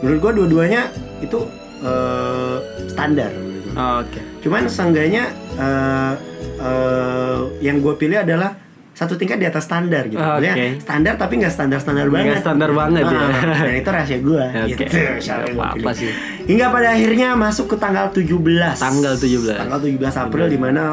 [0.00, 0.82] menurut gue dua-duanya
[1.20, 1.38] itu
[1.80, 2.56] eh,
[2.88, 3.30] standar.
[3.30, 4.00] menurut gua.
[4.00, 4.20] Oke.
[4.40, 6.12] Cuman seenggaknya eh,
[6.60, 8.52] eh, yang gue pilih adalah
[8.90, 10.20] satu tingkat di atas standar gitu.
[10.20, 12.38] Maksudnya standar tapi nggak standar standar Nggak banget.
[12.38, 13.16] standar banget ya.
[13.16, 14.44] Ah, Dan itu rahasia gue.
[14.66, 14.84] Oke.
[14.84, 14.96] Gitu.
[15.24, 15.94] Apa-apa pilih.
[15.96, 16.10] sih.
[16.46, 19.56] Hingga pada akhirnya masuk ke tanggal 17 Tanggal 17.
[19.56, 20.84] Tanggal 17 April di mana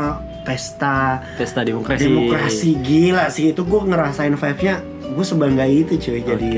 [0.41, 2.07] pesta Pesta demokrasi.
[2.07, 6.51] demokrasi gila sih itu gue ngerasain vibes-nya gue sebangga itu cuy jadi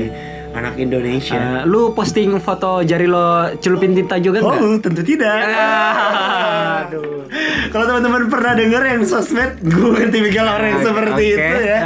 [0.52, 4.58] anak Indonesia Eh, lu posting foto jari lo celupin tinta juga nggak?
[4.58, 6.82] oh tentu tidak Ah.
[6.82, 7.22] aduh
[7.68, 11.80] kalau teman-teman pernah denger yang sosmed gue tipikal orang yang seperti itu ya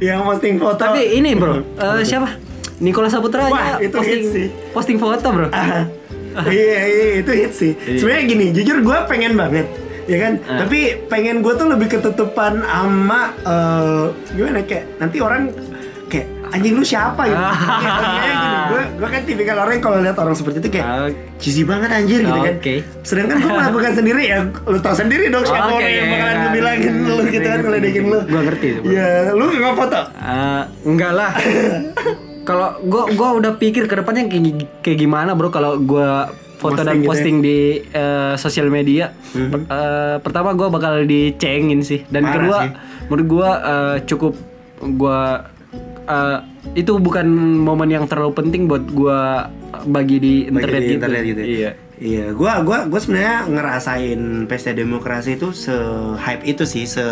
[0.00, 2.34] yang posting foto Tapi ini bro, eh, siapa?
[2.78, 4.46] Nikola Saputra Wah, aja itu posting hits sih.
[4.70, 5.46] posting foto bro.
[5.50, 5.82] Ah,
[6.46, 7.98] iya iya itu hit sih Iya.
[7.98, 9.66] sebenarnya gini jujur gue pengen banget
[10.04, 10.62] ya kan Ah.
[10.62, 15.50] tapi pengen gue tuh lebih ketutupan sama eh, gimana kayak nanti orang
[16.50, 17.54] anjing lu siapa ya Ah.
[18.18, 20.86] Kayak gini gue gue kan tipikal orang yang kalau lihat orang seperti itu kayak
[21.36, 22.74] cheesy banget anjir gitu kan Oke.
[23.00, 26.42] sedangkan gue melakukan sendiri ya lu tau sendiri dong siapa Oke, orang yang bakalan iya.
[26.42, 31.12] ngebilangin lu gitu kan ngeledekin lu Gua ngerti itu, ya lu nggak foto Eh, enggak
[31.12, 31.32] lah.
[32.44, 36.74] Kalau gua gua udah pikir ke depannya kayak, gi- kayak gimana bro kalau gua foto
[36.74, 37.08] Posting dan gitu ya?
[37.08, 39.12] posting di eh, sosial media.
[39.28, 42.70] Per- eh, pertama gua bakal dicengin sih dan Parah kedua sih.
[43.06, 44.32] menurut gua eh, cukup
[44.94, 45.44] gua
[46.08, 46.38] eh,
[46.74, 47.28] itu bukan
[47.60, 49.52] momen yang terlalu penting buat gua
[49.84, 50.96] bagi di internet, Bagi di gitu.
[50.96, 51.42] internet gitu.
[51.44, 51.70] Iya.
[51.98, 55.74] Iya, gua gua gua sebenarnya ngerasain pesta demokrasi itu se
[56.16, 57.02] hype itu sih, se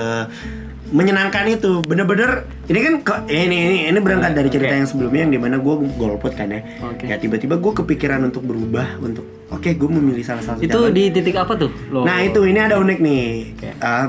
[0.95, 1.83] menyenangkan itu.
[1.83, 4.79] Bener-bener ini kan ke, ini ini ini berangkat dari cerita Oke.
[4.79, 6.63] yang sebelumnya yang di mana gua golput kan ya.
[6.87, 7.11] Oke.
[7.11, 10.95] Ya tiba-tiba gua kepikiran untuk berubah untuk oke gua memilih salah satu Itu calon.
[10.95, 11.71] di titik apa tuh?
[11.91, 12.07] Lo?
[12.07, 13.27] Nah itu ini ada unik nih.
[13.59, 13.71] Oke.
[13.83, 14.07] Uh,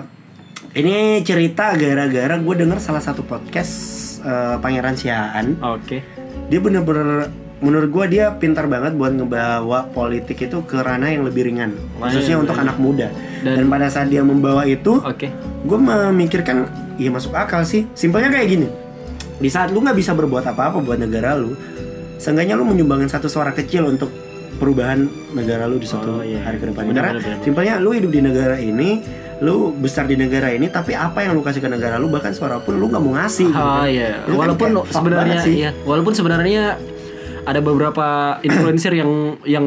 [0.78, 5.56] ini cerita gara-gara gue denger salah satu podcast uh, Pangeran Siaan.
[5.64, 6.04] Oke.
[6.48, 11.48] dia bener-bener menurut gua dia pintar banget buat ngebawa politik itu ke ranah yang lebih
[11.48, 11.74] ringan.
[11.98, 13.08] Wah, khususnya iya, untuk anak muda.
[13.42, 15.32] Dan, Dan- pada saat dia membawa itu Oke.
[15.64, 17.90] gue memikirkan iya masuk akal sih.
[17.92, 18.68] Simpelnya kayak gini.
[19.38, 21.58] Di saat lu nggak bisa berbuat apa-apa buat negara lu
[22.18, 24.10] seenggaknya lu menyumbangin satu suara kecil untuk
[24.58, 26.42] perubahan negara lu di suatu Oh, iya.
[26.42, 26.90] hari ke depan.
[26.90, 29.02] Karena simpelnya lu hidup di negara ini
[29.38, 32.58] lu besar di negara ini tapi apa yang lu kasih ke negara lu bahkan suara
[32.58, 33.88] pun lu nggak mau ngasih gitu Ah kan.
[33.88, 36.64] iya, Itu kan walaupun fuck sebenarnya iya, walaupun sebenarnya
[37.44, 38.08] ada beberapa
[38.42, 39.12] influencer yang
[39.46, 39.66] yang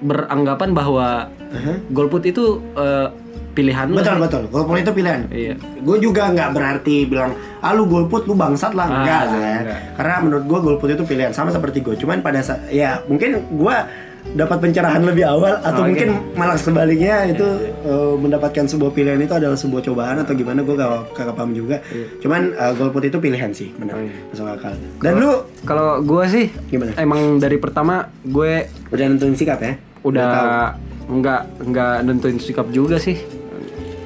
[0.00, 1.72] beranggapan bahwa Aha.
[1.88, 3.08] golput itu eh,
[3.52, 4.22] pilihan Betul sih.
[4.24, 5.20] betul, golput itu pilihan.
[5.28, 5.54] Iya.
[5.78, 9.32] Gue juga nggak berarti bilang, ah lu golput lu bangsat lah, Ah, enggak lah.
[9.60, 9.80] enggak.
[9.92, 11.92] Karena menurut gue golput itu pilihan sama seperti gue.
[11.94, 13.76] Cuman pada saat, ya mungkin gue
[14.24, 15.92] dapat pencerahan lebih awal atau Oke.
[15.92, 17.44] mungkin malah sebaliknya itu
[17.82, 21.82] eh, mendapatkan sebuah pilihan itu adalah sebuah cobaan atau gimana gue gak kagak paham juga.
[22.18, 24.14] Cuman eh, golput itu pilihan sih, benar Oh, iya.
[24.26, 24.72] masuk akal.
[24.98, 25.32] Dan lu
[25.62, 26.96] Kalau gue sih Gimana?
[26.96, 28.52] emang dari pertama gue
[28.88, 29.76] udah nentuin sikap ya?
[30.02, 31.18] udah tahu.
[31.18, 33.18] nggak nggak nentuin sikap juga sih.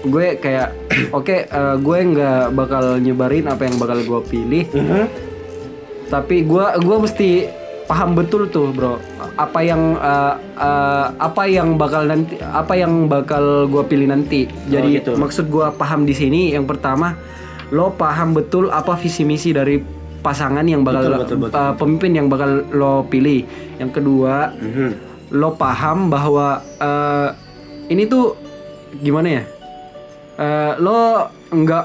[0.02, 0.74] Gue kayak
[1.14, 4.64] oke eh, gue nggak bakal nyebarin apa yang bakal gue pilih.
[4.70, 5.06] Mhm.
[6.06, 7.50] tapi gua gua mesti
[7.86, 8.98] paham betul tuh bro
[9.34, 15.00] apa yang uh, uh, apa yang bakal nanti apa yang bakal gua pilih nanti jadi
[15.00, 15.14] gitu.
[15.14, 17.14] maksud gua paham di sini yang pertama
[17.68, 19.78] lo paham betul apa visi misi dari
[20.18, 21.54] pasangan yang bakal Betul, lo- betul, betul.
[21.56, 23.46] uh, pemimpin yang bakal lo pilih
[23.76, 24.90] yang kedua Mhm.
[25.32, 26.46] lo paham bahwa
[26.78, 27.28] uh,
[27.86, 28.34] ini tuh
[28.96, 29.44] gimana ya
[30.36, 31.84] Eh, lo nggak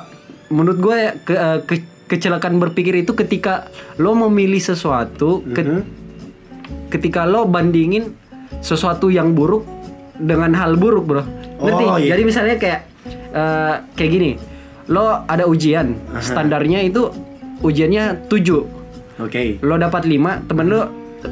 [0.51, 1.33] menurut gue ya, ke,
[1.63, 5.81] ke- kecelakaan berpikir itu ketika lo memilih sesuatu ke- Mhm.
[6.89, 8.11] ketika lo bandingin
[8.59, 9.63] sesuatu yang buruk
[10.13, 11.23] dengan hal buruk bro
[11.57, 12.11] ngerti Oh, iya.
[12.11, 12.81] jadi misalnya kayak
[13.31, 14.31] eh, kayak gini
[14.85, 17.07] lo ada ujian standarnya itu
[17.59, 18.67] ujiannya 7
[19.17, 19.61] Oke.
[19.61, 20.81] lo dapat 5 temen lo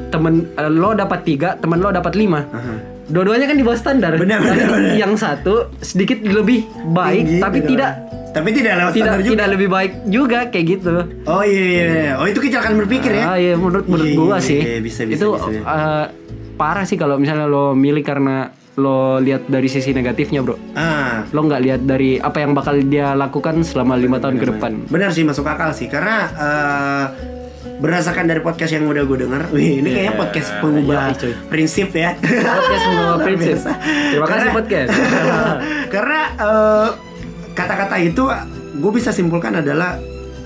[0.08, 2.74] temen eh, lo dapat 3 temen lo dapat 5 Aha.
[3.10, 4.94] Dua-duanya kan di bawah standar Benar, benar, benar.
[4.94, 7.92] yang satu sedikit lebih baik Tinggi, tapi tidak
[8.30, 9.32] Tapi tidak lewat tidak standar juga.
[9.32, 10.94] tidak lebih baik juga kayak gitu
[11.26, 12.12] Oh iya, iya, iya.
[12.14, 13.24] Oh itu kecelakaan berpikir ya?
[13.24, 15.66] ah iya menurut menurut Iya, gua iya, sih iya, bisa, bisa, itu bisa, bisa.
[15.66, 16.04] eh,
[16.54, 21.40] parah sih kalau misalnya lo milih karena lo lihat dari sisi negatifnya bro Ah, lo
[21.42, 25.20] nggak lihat dari apa yang bakal dia lakukan selama lima tahun ke depan benar sih
[25.20, 27.04] masuk akal sih karena eh,
[27.80, 31.32] berdasarkan dari podcast yang udah gue denger, wih ini kayaknya Iya, podcast pengubah iya, cuy.
[31.48, 32.10] prinsip ya.
[32.14, 33.72] podcast Luar prinsip terima
[34.22, 34.90] kasih Karena- podcast
[35.94, 36.88] Karena eh,
[37.50, 38.22] kata-kata itu
[38.74, 39.96] gue bisa simpulkan adalah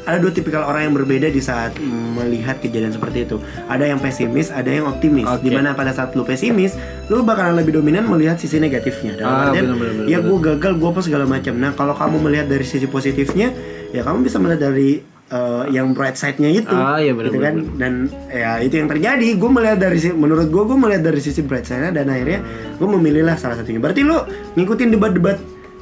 [0.05, 1.81] ada dua tipikal orang yang berbeda di saat
[2.15, 3.41] melihat kejadian seperti itu.
[3.65, 5.25] Ada yang pesimis, ada yang optimis.
[5.25, 5.41] Oke.
[5.41, 6.77] Di mana pada saat lu pesimis,
[7.09, 9.17] lu bakalan lebih dominan melihat sisi negatifnya.
[9.17, 11.57] Dalam Ah, artian, benar, benar, benar, ya gue gagal, gue apa segala macam.
[11.57, 13.49] Nah kalau kamu melihat dari sisi positifnya,
[13.91, 16.75] ya kamu bisa melihat dari eh, yang bright side-nya itu.
[16.75, 17.55] Ah, iya, benar, gitu kan?
[17.61, 17.93] benar, Dan
[18.29, 19.29] ya itu yang terjadi.
[19.37, 22.41] Gue melihat dari menurut gue, gue melihat dari sisi bright side-nya dan akhirnya
[22.77, 23.81] gue memilihlah salah satunya.
[23.81, 24.19] Berarti lu
[24.59, 25.39] ngikutin debat-debat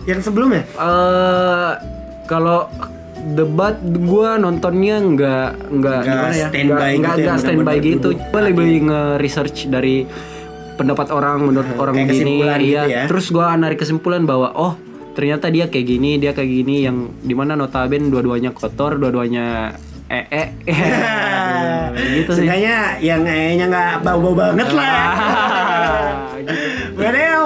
[0.06, 0.66] yang sebelumnya?
[0.78, 1.72] eh
[2.26, 2.70] kalau
[3.38, 8.08] debat gua nontonnya nggak nggak Nggak gimana ya standby nggak gitu ya, nggak standby gitu
[8.10, 8.18] duduk.
[8.34, 9.96] gua lebih nge-research dari
[10.74, 13.02] pendapat orang menurut orang kayak begini iya gitu ya.
[13.06, 14.74] terus gua narik kesimpulan bahwa oh
[15.12, 19.76] ternyata dia kayak gini dia kayak gini yang di mana notaben dua-duanya kotor dua-duanya
[20.08, 20.48] eh eh
[22.14, 25.08] gitu sih Seenggaknya yang kayaknya nggak bau-bau banget lah.
[26.92, 27.38] Gitu.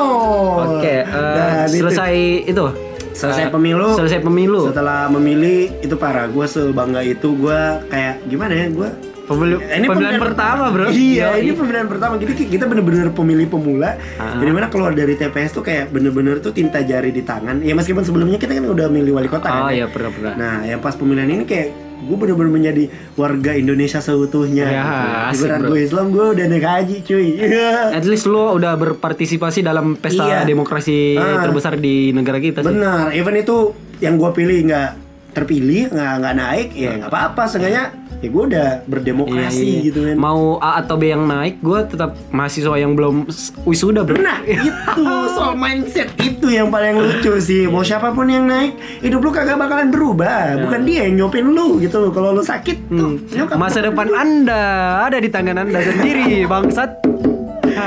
[0.76, 2.64] Oke, eh, Dan itu- selesai itu.
[3.12, 3.96] Selesai Eh, pemilu.
[3.96, 4.68] Selesai pemilu.
[4.68, 6.28] Setelah memilih itu parah.
[6.28, 7.32] Gue sebangga itu.
[7.32, 7.56] Gue
[7.88, 8.66] kayak gimana ya?
[8.68, 8.88] Gue
[9.26, 10.86] Pemilu, pemilihan pertama, Bro.
[10.88, 12.14] Iya, ini pemilihan pertama.
[12.14, 13.98] Jadi kita bener-bener pemilih pemula.
[14.16, 14.38] Ah.
[14.38, 17.58] Jadi mana keluar dari TPS tuh kayak bener-bener tuh tinta jari di tangan.
[17.58, 19.74] Ya meskipun sebelumnya kita kan udah milih wali kota Oh kan.
[19.74, 20.32] iya, pernah pernah.
[20.34, 22.84] Nah, yang pas pemilihan ini kayak gue bener-bener menjadi
[23.14, 24.62] warga Indonesia seutuhnya.
[24.64, 24.84] Ya,
[25.32, 25.42] gitu.
[25.42, 27.28] asik, gue Islam, gue udah naik haji, cuy.
[27.98, 30.38] At least lo udah berpartisipasi dalam pesta Iya.
[30.44, 31.42] demokrasi Ah.
[31.42, 32.68] terbesar di negara kita sih.
[32.68, 35.05] Benar, even itu yang gue pilih nggak
[35.36, 37.42] terpilih, nggak nggak naik, ya nggak apa-apa.
[37.44, 37.84] Seenggaknya
[38.16, 39.84] ya gue udah berdemokrasi Iya, iya.
[39.84, 40.16] gitu kan.
[40.16, 43.28] Mau A atau B yang naik, gue tetap mahasiswa yang belum
[43.62, 44.16] wisuda bro.
[44.16, 45.04] Nah, itu
[45.36, 47.68] soal mindset itu yang paling lucu sih.
[47.68, 48.72] Mau siapa pun yang naik,
[49.04, 50.56] hidup lu kagak bakalan berubah.
[50.64, 52.08] Bukan dia yang nyopin lu gitu.
[52.08, 53.52] Kalau lu sakit tuh, Hmm.
[53.54, 54.64] Masa depan anda
[55.04, 57.04] ada di tangan anda sendiri, bangsat.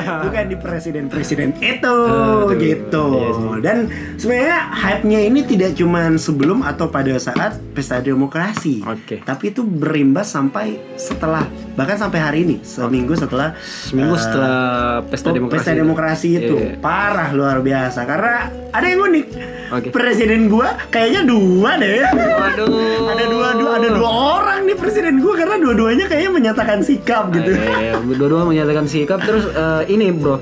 [0.26, 3.06] bukan di presiden-presiden itu Aduh, gitu.
[3.14, 3.50] iya sih.
[3.60, 3.78] Dan
[4.16, 8.82] sebenarnya hype-nya ini tidak cuman sebelum atau pada saat pesta demokrasi.
[8.82, 9.22] Oke.
[9.22, 14.58] Tapi itu berimbas sampai setelah bahkan sampai hari ini, seminggu setelah Seminggu eh, setelah
[15.04, 15.54] pesta Oh, demokrasi.
[15.56, 16.76] pesta demokrasi itu Iya.
[16.78, 18.36] parah luar biasa karena
[18.70, 19.28] ada yang unik.
[19.70, 19.88] Oke.
[19.90, 22.02] Presiden gua kayaknya dua deh.
[22.02, 22.68] Waduh.
[23.08, 27.54] ada dua, dua ada dua orang nih presiden gua karena dua-duanya kayaknya menyatakan sikap gitu.
[27.54, 30.38] Eh, dua-dua menyatakan sikap terus eh, ini bro.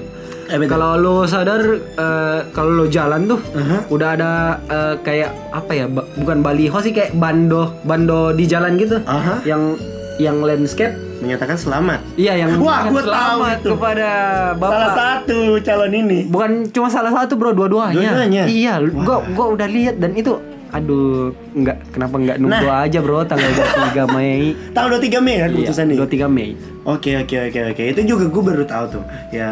[0.47, 3.83] Kalau lo sadar eh, kalau lo jalan tuh Aha.
[3.91, 4.31] udah ada
[4.63, 5.85] eh, kayak apa ya?
[5.91, 9.03] ba- bukan baliho sih kayak bando bando di jalan gitu.
[9.03, 9.43] Aha.
[9.43, 9.79] Yang
[10.17, 11.99] yang landscape Menyatakan selamat.
[12.13, 13.69] Iya yang Wah, gua tahu selamat itu.
[13.73, 14.09] kepada
[14.53, 14.69] bapak.
[14.69, 16.19] Salah satu calon ini.
[16.29, 18.13] Bukan cuma salah satu bro, dua-duanya.
[18.13, 18.43] Dua-duanya?
[18.45, 19.01] Iya, Wah.
[19.01, 20.37] gua gua udah lihat dan itu
[20.69, 22.83] aduh nggak kenapa nggak nunggu Nah.
[22.83, 23.21] aja bro?
[23.21, 24.51] Tanggal 23 Mei.
[24.71, 25.97] Tanggal 23 Mei kan iya, keputusan nih.
[25.97, 26.49] 23 Mei.
[26.83, 27.83] Oke oke oke oke.
[27.87, 29.03] Itu juga gue baru tahu tuh.
[29.29, 29.51] Ya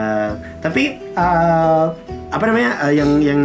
[0.60, 1.86] tapi eh,
[2.28, 3.42] apa namanya eh, yang yang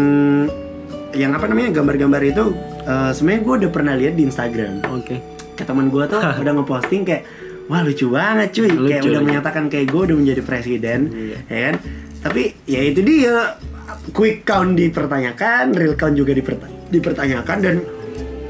[1.11, 2.45] yang apa namanya gambar-gambar itu
[2.83, 4.83] eh, sebenarnya gue udah pernah lihat di Instagram.
[4.91, 5.19] Oke.
[5.53, 7.23] Ke teman gue tuh udah ngeposting kayak
[7.67, 8.67] wah lucu banget cuy.
[8.67, 9.29] Kayak Lucu, udah lucu.
[9.29, 11.39] menyatakan kayak gue udah menjadi presiden Iya.
[11.47, 11.75] ya kan?
[12.21, 13.37] Tapi ya itu dia.
[14.11, 17.75] Quick count dipertanyakan real count juga diperta- dipertanyakan dan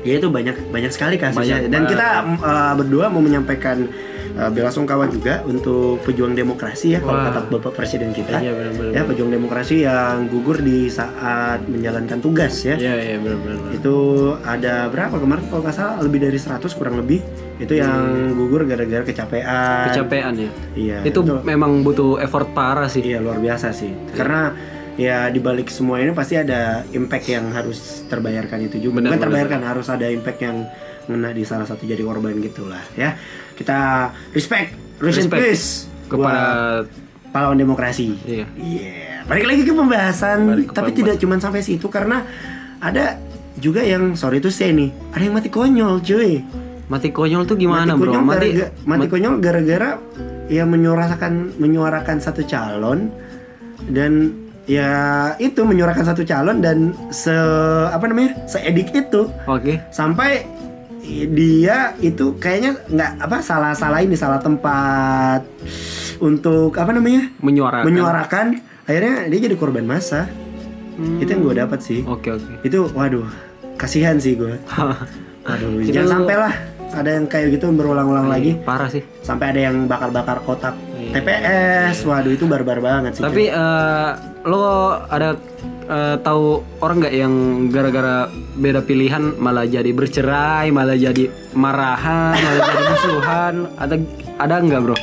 [0.00, 1.68] ya itu banyak banyak sekali kasusnya.
[1.68, 2.08] Banyak dan kita
[2.40, 3.88] uh, berdua mau menyampaikan
[4.36, 8.40] uh, bela sungkawa juga untuk pejuang demokrasi ya kalau kata bapak presiden kita.
[8.40, 8.92] Iya, benar-benar.
[8.96, 12.76] ya pejuang demokrasi yang gugur di saat menjalankan tugas ya.
[12.80, 13.96] Iya iya benar-benar itu
[14.44, 15.44] ada berapa kemarin?
[15.48, 17.20] Kalau nggak salah lebih dari 100 kurang lebih.
[17.60, 19.92] Itu yang gugur gara-gara kecapean.
[19.92, 23.04] Kecapean ya iya itu memang butuh effort parah sih.
[23.04, 23.92] Iya luar biasa sih.
[24.16, 24.52] Karena
[25.00, 29.00] ya dibalik semua ini pasti ada impact yang harus terbayarkan itu juga.
[29.00, 30.68] Benar, bukan terbayarkan harus ada impact yang
[31.08, 33.16] ngena di salah satu jadi korban gitulah ya.
[33.56, 33.78] Kita
[34.30, 36.84] respect Respect peace kepada
[37.32, 38.12] pahlawan demokrasi.
[38.20, 38.44] Iya.
[38.52, 40.98] Iya, balik lagi ke pembahasan, Balik ke tapi pembahasan.
[41.00, 42.28] tidak cuma sampai situ karena
[42.76, 43.16] ada
[43.56, 46.44] juga yang sorry itu saya nih, ada yang mati konyol, cuy.
[46.86, 48.10] mati konyol tuh gimana mati bro?
[48.10, 49.90] konyol mati gara-gara- mati konyol gara-gara
[50.50, 53.14] ya menyuarakan menyuarakan satu calon
[53.86, 54.90] dan ya
[55.36, 57.32] itu menyuarakan satu calon dan se
[57.86, 60.44] apa namanya seedik itu oke sampai
[61.26, 65.42] dia itu kayaknya nggak apa salah salah ini salah tempat
[66.18, 67.84] untuk apa namanya Menyuarakan.
[67.84, 68.46] menyuarakan
[68.84, 70.28] akhirnya dia jadi korban massa
[70.90, 71.16] Hmm.
[71.16, 72.60] itu yang gue dapat sih Oke oke.
[72.60, 73.24] itu waduh
[73.74, 74.52] kasihan sih gue
[75.48, 76.52] waduh jangan sampai lah
[76.92, 79.00] ada yang kayak gitu berulang-ulang lagi Parah sih.
[79.22, 81.12] sampai ada yang bakar-bakar kotak Iya.
[81.14, 84.10] TPS waduh itu barbar banget sih Tapi eh,
[84.42, 84.66] lo
[85.02, 85.34] ada
[85.86, 86.44] eh, tahu
[86.78, 87.34] orang nggak yang
[87.68, 93.54] gara-gara beda pilihan malah jadi bercerai, malah jadi marahan, malah jadi musuhan?
[93.74, 93.94] Ada
[94.38, 94.96] ada nggak bro?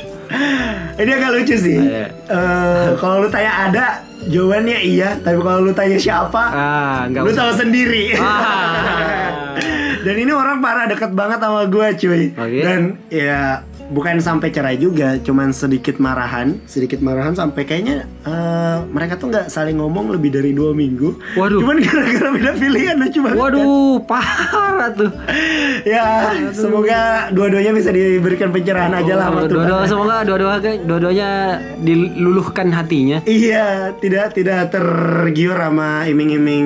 [0.94, 2.04] ini agak lucu sih Iya.
[2.26, 3.84] Eh, kalau lu tanya ada
[4.24, 7.48] jawabannya iya tapi kalau lu tanya siapa Ah lu usah.
[7.48, 9.56] tahu sendiri Ah.
[10.04, 12.60] dan ini orang parah deket banget sama gue cuy Oke.
[12.60, 19.16] dan ya bukan sampai cerai juga cuman sedikit marahan sedikit marahan sampai kayaknya eh, mereka
[19.16, 21.58] tuh nggak saling ngomong lebih dari dua minggu Waduh.
[21.58, 23.42] cuman gara-gara beda pilihan lucu banget kan?
[23.48, 25.10] Waduh parah tuh.
[25.88, 26.04] ya
[26.52, 29.54] semoga dua-duanya bisa diberikan pencerahan aja lah sama Oh, Tuhan.
[29.64, 31.30] dua-dua semoga dua-dua dua-duanya
[31.78, 33.18] diluluhkan hatinya.
[33.24, 36.64] Iya, tidak tidak tergiur sama iming-iming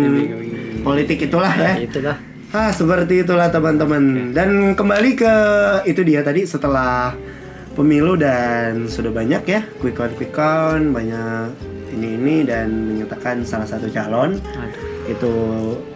[0.82, 1.78] politik itulah ya.
[1.78, 2.16] Itulah.
[2.52, 4.30] Ah, seperti itulah teman-teman.
[4.30, 5.34] Dan kembali ke
[5.84, 7.16] itu dia tadi setelah
[7.72, 11.48] pemilu dan sudah banyak ya quick count quick count banyak
[11.90, 14.36] ini ini dan menyatakan salah satu calon
[15.08, 15.32] itu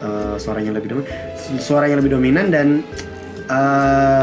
[0.01, 1.09] eh, suaranya lebih dominan
[1.61, 2.81] suaranya lebih dominan dan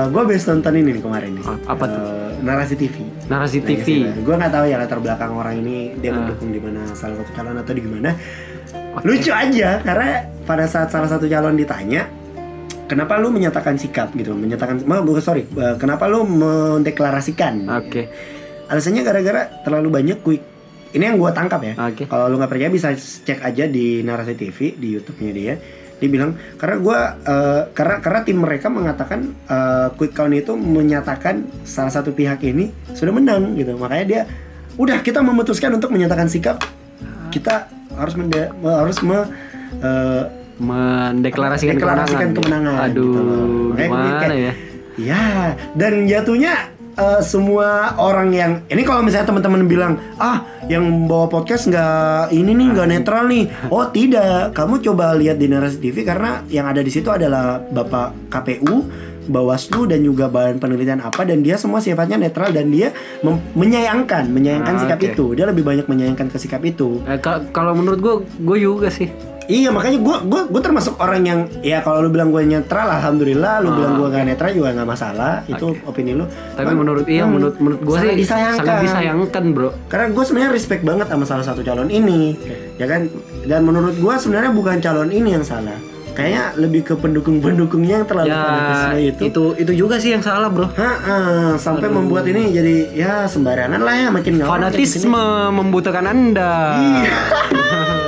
[0.09, 2.01] gue best nonton ini nih kemarin nih apa tuh?
[2.01, 2.95] Eh, narasi TV
[3.29, 3.85] Narasi TV.
[4.17, 6.17] gue nggak tahu ya latar belakang orang ini dia Ah.
[6.17, 8.17] mendukung di mana salah satu calon atau di gimana
[9.05, 12.09] lucu aja karena pada saat salah satu calon ditanya
[12.93, 14.37] kenapa lu menyatakan sikap gitu?
[14.37, 17.65] Menyatakan ma- bukan sorry eh, kenapa lu mendeklarasikan?
[17.81, 18.05] Oke.
[18.63, 20.41] alasannya gara-gara terlalu banyak quick
[20.93, 21.73] ini yang gue tangkap ya.
[21.75, 22.05] Oke.
[22.05, 25.55] kalau lu nggak percaya bisa cek aja di narasi TV di YouTube-nya dia.
[25.97, 31.43] Dia bilang karena gua eh, karena karena tim mereka mengatakan eh, quick count itu menyatakan
[31.63, 33.73] salah satu pihak ini sudah menang gitu.
[33.73, 34.21] Makanya dia
[34.73, 36.61] udah kita memutuskan untuk menyatakan sikap.
[37.29, 39.17] Kita harus mende- harus me,
[39.79, 40.23] eh,
[40.55, 43.21] Mendeklarasikan Deklarasikan kemenangan, Aduh, gitu
[43.69, 44.53] gue gimana kayak- ya?
[44.93, 45.23] Ya,
[45.73, 46.53] dan jatuhnya
[46.93, 52.53] eh, semua orang yang ini kalau misalnya teman-teman bilang ah yang bawa podcast nggak ini
[52.53, 56.79] nih nggak netral nih, oh tidak, kamu coba lihat di narasi TV karena yang ada
[56.79, 58.85] di situ adalah bapak KPU,
[59.23, 62.93] Bawaslu dan juga bahan penelitian apa dan dia semua sifatnya netral dan dia
[63.55, 65.07] menyayangkan menyayangkan Ah, sikap oke.
[65.09, 67.01] itu, dia lebih banyak menyayangkan ke sikap itu.
[67.05, 69.09] Eh, ka- kalau menurut gue, gue juga sih.
[69.43, 73.59] Iya makanya gue gue gue termasuk orang yang ya kalau lu bilang gue netral alhamdulillah
[73.59, 76.23] lu Ah, bilang gue gak netral juga nggak masalah itu opini lu.
[76.53, 78.63] Tapi Cuman, menurut iya, hmm, menurut menurut gue sih disayangkan.
[78.63, 79.69] sangat disayangkan, bro.
[79.85, 82.39] karena gue sebenarnya respect banget sama salah satu calon ini
[82.75, 83.11] ya kan?
[83.43, 85.75] Dan menurut gue sebenarnya bukan calon ini yang salah
[86.13, 90.47] kayaknya lebih ke pendukung-pendukungnya yang terlalu fanatisme Ya, itu, itu itu juga sih yang salah,
[90.47, 90.69] bro.
[90.69, 91.17] Ha-ha,
[91.57, 96.53] sampai membuat ini jadi ya sembarangan lah ya makin nggak Fanatisme membutuhkan Anda.
[96.79, 97.17] Iya.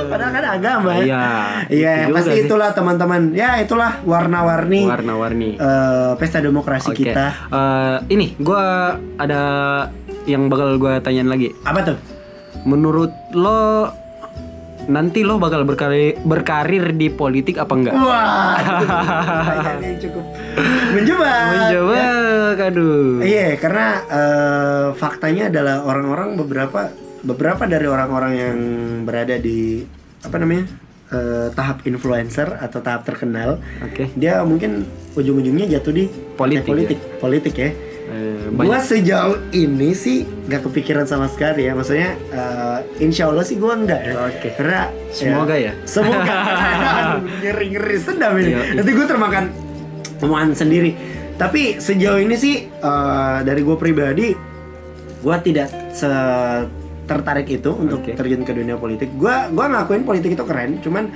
[0.06, 1.26] padahal kan agama ya
[1.66, 1.90] Iya.
[1.98, 2.44] itu juga pasti sih.
[2.46, 5.58] itulah teman-teman ya itulah warna-warni warna-warni.
[5.58, 7.02] eh, pesta demokrasi Oke.
[7.04, 8.64] kita Eh, ini gue
[9.18, 9.42] ada
[10.24, 11.50] yang bakal gue tanyain lagi.
[11.62, 11.98] apa tuh
[12.62, 13.90] Menurut lo
[14.86, 17.94] nanti lo bakal berkarir berkarir di politik apa enggak?
[17.94, 18.54] wah
[19.82, 20.24] yang cukup
[20.94, 22.02] mencoba Mencoba,
[22.56, 23.20] aduh.
[23.22, 26.90] iya karena eh, faktanya adalah orang-orang beberapa
[27.26, 28.58] beberapa dari orang-orang yang
[29.02, 29.82] berada di
[30.22, 30.64] apa namanya
[31.10, 34.10] eh, tahap influencer atau tahap terkenal Oke.
[34.14, 34.86] dia mungkin
[35.18, 36.04] ujung-ujungnya jatuh di
[36.36, 37.70] Politik, politik politik ya
[38.06, 38.86] Eh, Gua banyak.
[38.86, 43.98] sejauh ini sih nggak kepikiran sama sekali ya, maksudnya eh, insya Allah sih gua enggak
[43.98, 44.14] ya.
[44.30, 44.48] Oke.
[44.54, 45.72] Karena Semoga ya.
[45.82, 46.34] Semoga.
[47.42, 48.54] ngeri ngeri sedap ini.
[48.54, 48.62] Iya.
[48.78, 49.44] Nanti gue termakan
[50.22, 50.90] omongan sendiri.
[51.36, 54.30] Tapi sejauh ini sih eh, dari gue pribadi,
[55.20, 56.08] gua tidak se
[57.06, 58.14] tertarik itu untuk Oke.
[58.14, 59.10] terjun ke dunia politik.
[59.14, 61.10] Gua gua ngakuin politik itu keren, cuman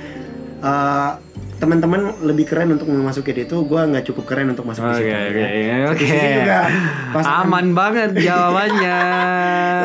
[0.61, 1.11] eh,
[1.57, 5.13] teman-teman lebih keren untuk memasuki itu, gua nggak cukup keren untuk masuk Oke, di situ.
[5.13, 5.75] oke, ya.
[5.87, 6.05] oke.
[6.09, 6.29] Sisi
[7.13, 8.99] pasangan- Aman banget jawabannya.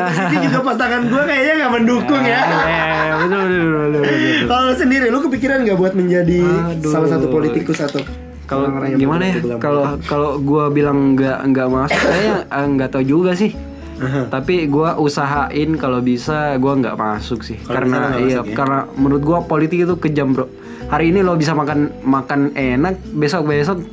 [0.17, 2.41] Tapi juga pasangan gue kayaknya nggak mendukung ya.
[2.41, 4.47] Eh, betul, betul, betul, betul, betul.
[4.47, 6.41] Kalau sendiri, lu kepikiran nggak buat menjadi
[6.73, 6.89] Aduh.
[6.89, 8.01] salah satu politikus atau
[8.47, 9.35] Kalau gimana ya?
[9.59, 13.51] Kalau kalau gua bilang nggak nggak masuk, kayaknya eh, nggak tahu juga sih.
[13.97, 14.29] Aha.
[14.29, 17.59] Tapi gua usahain kalau bisa gua nggak masuk sih.
[17.59, 18.55] Bisa karena iya, masuk ya?
[18.55, 20.47] karena menurut gua politik itu kejam, Bro.
[20.87, 23.83] Hari ini lo bisa makan makan enak, besok besok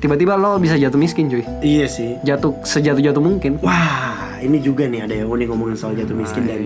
[0.00, 1.44] tiba-tiba lo bisa jatuh miskin, cuy.
[1.60, 2.16] Iya sih.
[2.24, 3.60] Jatuh sejatuh-jatuh mungkin.
[3.60, 6.60] Wah, ini juga nih ada yang unik ngomongin soal jatuh miskin dan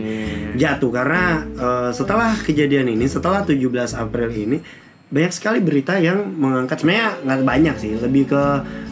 [0.54, 4.62] jatuh karena eh, setelah kejadian ini, setelah 17 April ini,
[5.10, 8.42] banyak sekali berita yang mengangkat sebenarnya nggak banyak sih lebih ke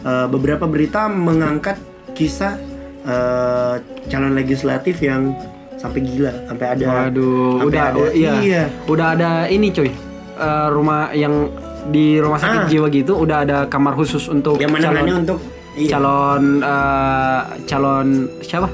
[0.02, 1.78] eh, beberapa berita mengangkat
[2.18, 2.58] kisah
[3.06, 3.74] eh,
[4.10, 5.30] calon legislatif yang
[5.78, 8.32] sampai gila sampai ada Waduh, sampai udah ada, iya.
[8.42, 8.62] iya.
[8.90, 10.09] Udah ada ini cuy.
[10.40, 11.52] Eh, rumah yang
[11.92, 12.68] di rumah sakit Ah.
[12.68, 15.38] jiwa gitu udah ada kamar khusus untuk yang mana calon untuk
[15.76, 18.08] iya, calon eh, calon
[18.40, 18.68] siapa?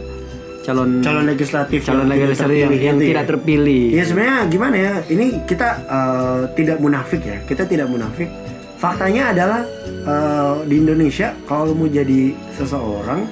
[0.63, 3.11] Calon calon legislatif calon yang legislatif yang, terpilih yang itu ya.
[3.11, 3.85] tidak terpilih.
[3.91, 4.93] Ya sebenarnya gimana ya?
[5.11, 7.39] Ini kita eh, tidak munafik ya.
[7.43, 8.31] Kita tidak munafik.
[8.79, 9.61] Faktanya adalah
[10.07, 13.27] eh, di Indonesia kalau mau jadi seseorang,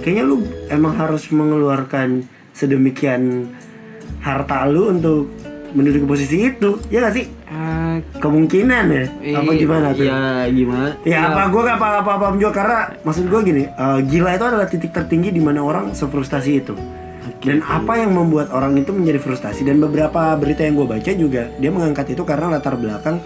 [0.00, 0.40] kayaknya lu
[0.72, 2.24] emang harus mengeluarkan
[2.56, 3.44] sedemikian
[4.24, 5.28] harta lu untuk
[5.76, 6.80] menduduki posisi itu.
[6.88, 7.37] Ya gak sih?
[8.00, 9.04] Eh, Kemungkinan ya.
[9.34, 10.04] Apa i- gimana tuh?
[10.04, 10.88] Ya gimana?
[11.02, 14.66] Ya apa gue gak apa-apa apa juga karena maksud gue gini, eh, gila itu adalah
[14.66, 16.74] titik tertinggi di mana orang sefrustasi itu.
[17.38, 21.46] Dan apa yang membuat orang itu menjadi frustasi dan beberapa berita yang gue baca juga
[21.54, 23.22] dia mengangkat itu karena latar belakang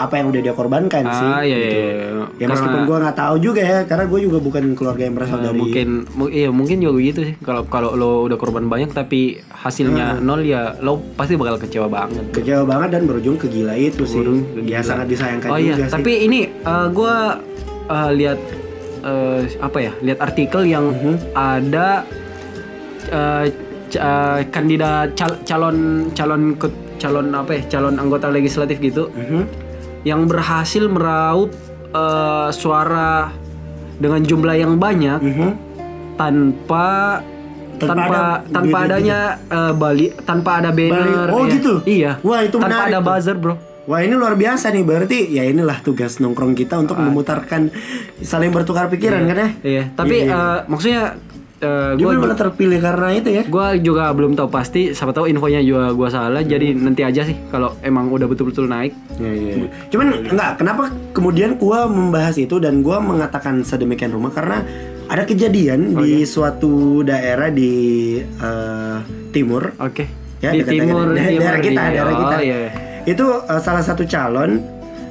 [0.00, 1.28] apa yang udah dia korbankan sih.
[1.28, 1.60] Ah iya iya.
[1.60, 1.76] gitu.
[1.76, 1.92] iya.
[1.92, 5.36] Ya Karena- meskipun gue nggak tahu juga ya, karena gue juga bukan keluarga yang berasal
[5.36, 8.90] Eh, dari mungkin mu- iya mungkin juga begitu sih kalau kalau lo udah korban banyak
[8.90, 10.24] tapi hasilnya Hmm.
[10.24, 14.18] nol ya lo pasti bakal kecewa banget kecewa banget dan berujung ke gila itu sih.
[14.18, 14.88] Berujung ke Ya gila.
[14.88, 15.92] sangat disayangkan oh iya juga sih.
[15.94, 17.14] tapi ini eh, gua
[17.86, 18.40] eh, lihat
[19.02, 21.14] eh, apa ya lihat artikel yang Mhm.
[21.32, 21.88] ada
[23.10, 23.44] eh,
[23.86, 25.76] c- eh, kandidat cal- calon
[26.12, 29.59] calon ke- calon apa ya calon anggota legislatif gitu Mhm.
[30.02, 31.50] Yang berhasil meraup
[31.90, 33.34] eh, suara
[33.96, 35.50] dengan jumlah yang banyak Mhm.
[36.14, 37.20] tanpa
[37.72, 41.50] Tanpa tanpa ada tanpa gitu- adanya eh, bali tanpa ada banner Oh, ya.
[41.50, 41.72] gitu?
[41.82, 43.08] iya Wah, itu tanpa menarik ada tuh.
[43.08, 47.02] buzzer bro Wah ini luar biasa nih berarti ya inilah tugas nongkrong kita untuk Ah.
[47.02, 47.72] memutarkan
[48.20, 49.48] saling bertukar pikiran kan ya.
[49.64, 50.30] iya tapi Iya.
[50.30, 51.02] eh, maksudnya
[51.60, 53.42] eh, Dia benar terpilih karena itu ya.
[53.44, 57.36] gua juga belum tahu pasti siapa tahu infonya juga gua salah jadi nanti aja sih
[57.46, 59.68] kalau emang udah betul-betul naik Iya, iya.
[59.86, 64.64] Cuman enggak, kenapa kemudian gua membahas itu dan gua mengatakan sedemikian rumah karena
[65.06, 66.24] ada kejadian Oh, di iya.
[66.24, 67.72] suatu daerah di
[68.16, 68.96] eh,
[69.30, 70.04] timur oke
[70.38, 72.36] ya di dekat- timur dekat- timur daerah kita, di- daerah oh, kita.
[72.40, 72.58] iya.
[73.02, 74.62] Itu eh, salah satu calon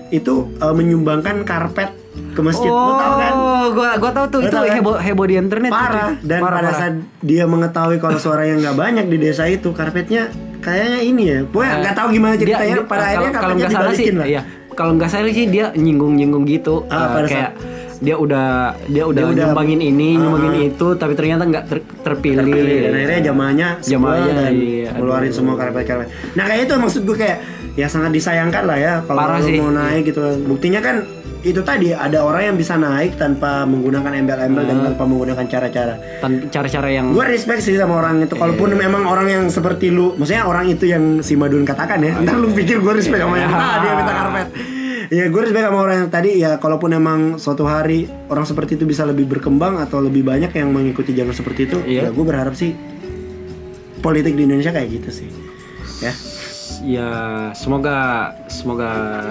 [0.10, 1.99] itu eh, menyumbangkan karpet
[2.40, 2.70] ke masjid.
[2.70, 3.32] Lu tahu kan?
[3.34, 4.76] Oh, gua gua tahu tuh Lu itu tahu kan?
[4.76, 6.16] heboh heboh di internet tuh, parah cuy.
[6.24, 6.80] dan Parah, pada parah.
[6.80, 11.70] saat dia mengetahui kalau suaranya nggak banyak di desa itu karpetnya kayaknya ini ya pokoknya
[11.70, 14.42] Eh, nggak tahu gimana ceritanya dia- pada akhirnya kalau karpetnya nggak salah sih lah iya
[14.72, 17.52] kalau nggak salah sih dia nyinggung-nyinggung gitu Ah, pada kayak
[18.00, 18.48] dia udah
[18.86, 20.20] dia udah, Dia udah- nyumbangin ini Ah.
[20.22, 25.32] nyumbangin itu tapi ternyata nggak ter- terpilih, terpilih dan akhirnya jamaahnya Jamaahnya, dan iya, ngeluarin
[25.32, 27.38] semua karpet-karpet nah kayak itu maksud gue kayak
[27.76, 29.56] ya sangat disayangkan lah ya kalau sih.
[29.58, 31.04] mau naik gitu buktinya kan
[31.40, 34.86] itu tadi ada orang yang bisa naik tanpa menggunakan embel-embel dan Ah.
[34.88, 35.96] tanpa menggunakan cara-cara
[36.50, 38.80] cara-cara yang gue respect sih sama orang itu kalaupun Iya.
[38.82, 42.52] memang orang yang seperti lu maksudnya orang itu yang si Madun katakan ya ntar lu
[42.52, 43.64] pikir gue respect sama yang Iya.
[43.72, 44.48] tadi yang minta karpet
[45.10, 48.84] ya gue respect sama orang yang tadi ya kalaupun emang suatu hari orang seperti itu
[48.84, 52.02] bisa lebih berkembang atau lebih banyak yang mengikuti jalur seperti itu Iya.
[52.02, 52.76] ya gue berharap sih
[54.00, 55.28] politik di Indonesia kayak gitu sih
[56.00, 56.12] ya
[56.82, 57.12] ya
[57.52, 57.98] semoga
[58.46, 58.90] semoga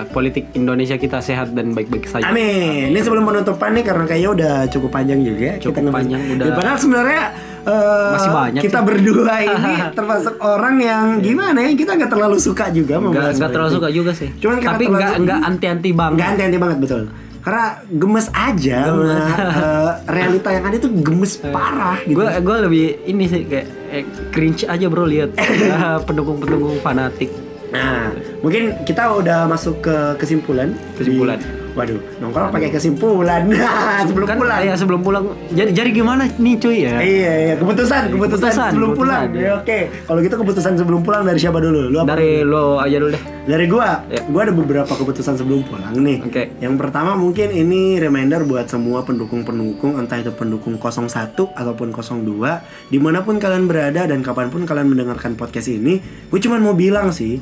[0.09, 2.92] politik Indonesia kita sehat dan baik-baik saja Amin.
[2.92, 5.57] Ini sebelum penutupan nih karena kayaknya udah cukup panjang juga.
[5.59, 6.44] Cukup ngebahas- panjang, udah.
[6.44, 7.22] Ya, padahal sebenarnya
[7.64, 8.86] eh, Masih banyak Kita sih.
[8.86, 11.70] berdua ini termasuk orang yang gimana ya?
[11.72, 15.12] Kita nggak terlalu suka juga nggak membahas nggak terlalu suka juga sih Cuman tapi nggak
[15.18, 17.03] nggak anti-anti banget Nggak anti-anti banget betul.
[17.39, 22.18] Karena gemes aja sama eh, realita yang ada itu gemes parah gitu.
[22.18, 27.30] gue gue lebih ini sih kayak eh, cringe aja bro lihat eh, pendukung-pendukung fanatik
[27.68, 28.09] Nah,
[28.41, 30.72] mungkin kita udah masuk ke kesimpulan.
[30.97, 31.36] Kesimpulan.
[31.36, 33.42] Di- waduh, nongkrong pakai kesimpulan.
[33.58, 34.60] Nah, sebelum kan pulang.
[34.60, 38.90] ya sebelum pulang jadi jadi gimana nih cuy ya Iya, iya, keputusan, keputusan, Keputusan, sebelum
[38.92, 39.24] keputusan, pulang.
[39.34, 39.42] iya.
[39.42, 41.88] Ya, Oke, kalau gitu keputusan sebelum pulang dari siapa dulu?
[41.88, 42.14] Lu apa?
[42.14, 44.04] dari lo aja dulu deh Dari gua.
[44.06, 44.20] Ya.
[44.28, 46.20] Gua ada beberapa keputusan sebelum pulang nih.
[46.20, 46.52] Oke.
[46.60, 52.98] Yang pertama mungkin ini reminder buat semua pendukung-pendukung entah itu pendukung 01 ataupun 02 di
[53.00, 55.96] mana pun kalian berada dan kapan pun kalian mendengarkan podcast ini,
[56.28, 57.40] gue cuma mau bilang sih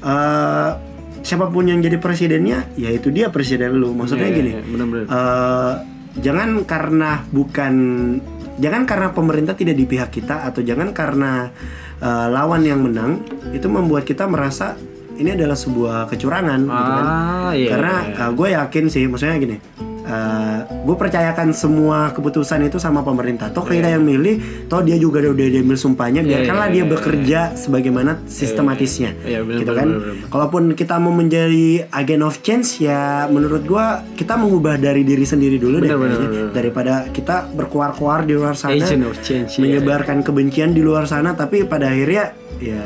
[0.00, 0.70] eh
[1.22, 3.90] siapa pun yang jadi presidennya, ya itu dia presiden lu.
[3.92, 4.50] Maksudnya Iya, gini.
[4.52, 5.06] iya, bener-bener.
[5.06, 5.72] eh,
[6.18, 7.74] jangan karena bukan
[8.54, 11.48] jangan karena pemerintah tidak di pihak kita atau jangan karena
[11.98, 14.74] eh, lawan yang menang itu membuat kita merasa
[15.12, 17.06] ini adalah sebuah kecurangan gitu kan.
[17.06, 17.94] ah iya Karena
[18.30, 19.56] gue yakin sih, maksudnya gini,
[20.82, 23.50] gue percayakan semua keputusan itu sama pemerintah.
[23.50, 26.90] Toh kita yang milih, toh dia juga udah diambil sumpahnya, Iya, biarkanlah iya, dia iya,
[26.90, 29.88] bekerja sebagaimana sistematisnya, Iya, bener, gitu bener, kan.
[29.88, 30.28] bener, bener.
[30.30, 33.86] Kalaupun kita mau menjadi agent of change, ya menurut gue
[34.16, 36.30] kita mengubah dari diri sendiri dulu deh, Bener, bener, kayaknya.
[36.30, 36.50] bener.
[36.52, 41.64] daripada kita berkuar-kuar di luar sana, agent of change menyebarkan kebencian di luar sana, tapi
[41.64, 42.82] pada akhirnya ya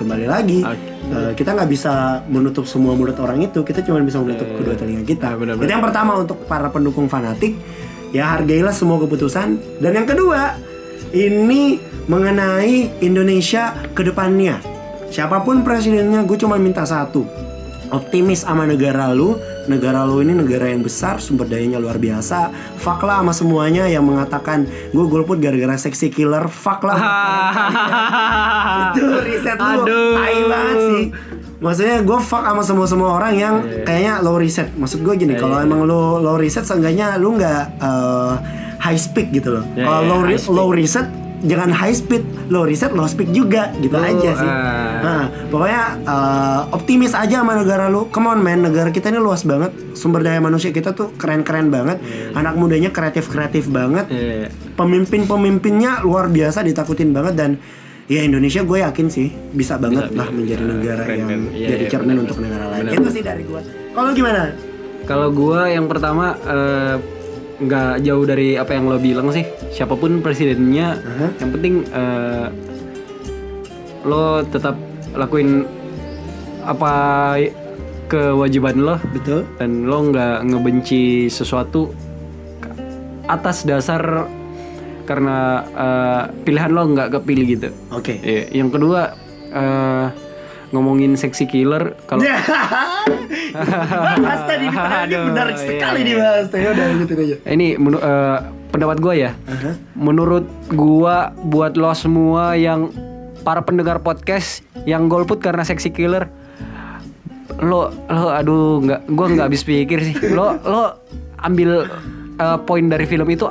[0.00, 0.64] kembali lagi.
[0.64, 0.80] Oke.
[1.12, 5.04] eh, kita nggak bisa menutup semua mulut orang itu kita cuma bisa menutup kedua telinga
[5.04, 5.32] kita.
[5.32, 5.68] Ah, benar-benar.
[5.68, 7.52] itu yang pertama untuk para pendukung fanatik.
[8.10, 9.78] Ya hargailah semua keputusan.
[9.78, 10.56] Dan yang kedua
[11.12, 11.78] ini
[12.08, 14.58] mengenai Indonesia ke depannya.
[15.10, 17.22] Siapa pun presidennya gue cuma minta satu.
[17.90, 19.34] Optimis sama negara lu
[19.70, 22.50] negara lu ini negara yang besar sumber dayanya luar biasa.
[22.82, 26.50] Fuck lah sama semuanya yang mengatakan gue golput gara-gara seksi killer.
[26.50, 26.98] Fuck lah.
[28.98, 30.18] Itu riset Aduh.
[30.18, 31.04] tai banget sih.
[31.60, 33.54] Maksudnya gue fuck sama semua semua orang yang
[33.86, 34.72] kayaknya low riset.
[34.74, 38.32] Maksud gue gini kalau emang lo low riset seenggaknya lu nggak eh,
[38.80, 39.64] high speed gitu loh.
[39.76, 41.06] Ya, kalau ya, low, high ri- low riset
[41.40, 45.00] jangan high speed low riset low speed juga gitu Oh, aja sih ah.
[45.00, 48.04] Nah, pokoknya eh, optimis aja sama negara lu.
[48.08, 49.72] Come on man, negara kita ini luas banget.
[49.92, 51.96] Sumber daya manusia kita tuh keren-keren banget.
[52.32, 54.06] Anak mudanya kreatif-kreatif banget.
[54.06, 54.52] Iya.
[54.74, 57.50] Pemimpin-pemimpinnya luar biasa ditakutin banget dan
[58.06, 60.36] ya Indonesia gue yakin sih bisa banget Bisa, lah bisa.
[60.36, 61.42] menjadi negara Keren, yang keren.
[61.50, 62.82] Iya, jadi iya, cermin benar, untuk negara lain.
[62.84, 62.94] benar.
[62.96, 63.60] Itu sih dari gue.
[63.90, 64.42] Kalau gimana?
[65.00, 66.94] Kalau gua yang pertama eh,
[67.60, 69.44] nggak jauh dari apa yang lo bilang sih.
[69.70, 71.26] Siapa pun presidennya, Aha.
[71.38, 72.46] yang penting eh,
[74.08, 74.76] lo tetap
[75.12, 75.68] lakuin
[76.64, 76.92] apa
[78.08, 79.44] kewajiban lo Betul?
[79.60, 81.92] dan lo nggak ngebenci sesuatu
[83.28, 84.26] atas dasar
[85.04, 85.36] karena
[85.70, 87.68] eh, pilihan lo nggak kepilih gitu.
[87.92, 88.16] Oke.
[88.24, 89.00] Iya, Yang kedua
[89.52, 90.06] eh,
[90.70, 92.22] ngomongin seksi killer kalau
[94.24, 96.08] Bahas tadi di tadi Aduh, menarik iya, sekali iya.
[96.08, 96.46] dibahas.
[96.52, 97.36] Ya udah lanjutin aja.
[97.50, 98.38] ini eh,
[98.70, 99.30] pendapat gue ya.
[99.48, 99.70] Aha.
[99.98, 100.44] Menurut
[100.74, 102.92] gua buat lo semua yang
[103.42, 106.28] para pendengar podcast yang golput karena seksi killer
[107.60, 110.96] lo lo aduh nggak gua nggak habis pikir sih lo lo
[111.42, 111.88] ambil
[112.38, 113.48] eh, poin dari film itu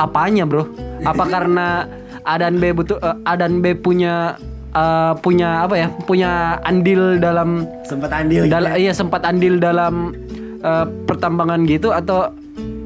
[0.00, 0.66] apanya bro
[1.04, 1.84] apa karena
[2.22, 4.38] A dan B butuh eh, A dan B punya
[4.72, 6.30] eh, punya apa ya punya
[6.62, 8.44] andil dalam Sempat andil.
[8.44, 8.76] gitu Dal- ya.
[8.80, 10.12] iya sempat andil dalam
[10.58, 12.32] eh, pertambangan gitu atau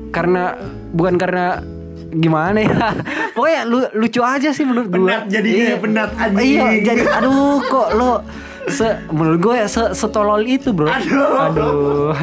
[0.08, 0.56] karena
[0.90, 1.60] bukan karena
[2.08, 2.72] gimana ya
[3.34, 6.46] pokoknya lu, lucu aja sih menurut gue Penat jadinya ya, penat, anjing.
[6.48, 8.12] iya jadi aduh kok lo
[8.66, 11.36] se menurut gue se setolol itu bro Aduh.
[11.36, 12.10] aduh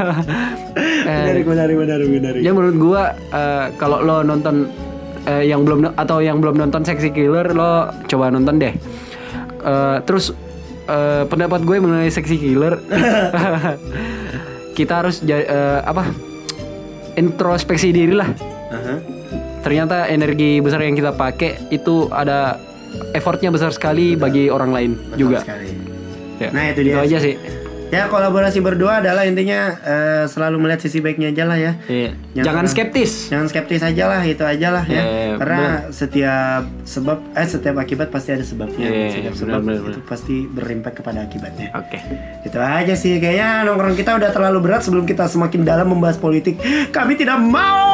[0.74, 2.41] Eh, Menarik, menarik, menarik, menarik.
[2.41, 4.72] ya menurut gua eh, kalau lo nonton
[5.24, 8.74] eh, yang belum atau yang belum nonton Sexy Killer lo coba nonton deh.
[9.64, 10.36] Eh, terus
[10.86, 12.76] eh, pendapat gue mengenai Sexy Killer
[14.78, 15.43] kita harus eh,
[15.80, 16.11] apa
[17.16, 18.30] introspeksi diri lah.
[18.74, 18.95] Aha.
[19.64, 22.59] Ternyata energi besar yang kita pakai itu ada
[23.16, 25.39] effortnya besar sekali bagi orang lain Betul juga.
[25.45, 25.70] sekali.
[26.41, 26.99] Ya, Nah, itu dia.
[26.99, 27.36] aja sih.
[27.88, 31.72] Ya kolaborasi berdua adalah intinya eh, selalu melihat sisi baiknya aja lah ya.
[31.86, 32.11] Iya.
[32.36, 33.12] Jangan karena- skeptis.
[33.30, 35.00] Jangan skeptis aja lah itu aja lah ya.
[35.00, 38.84] Iya, Karena setiap sebab eh setiap akibat pasti ada sebabnya.
[38.84, 40.10] Iya, setiap sebab benar, itu benar.
[40.10, 41.70] pasti berimpact kepada akibatnya.
[41.74, 42.02] Oke.
[42.42, 46.58] Itu aja sih kayaknya nongkrong kita udah terlalu berat sebelum kita semakin dalam membahas politik.
[46.90, 47.94] Kami tidak mau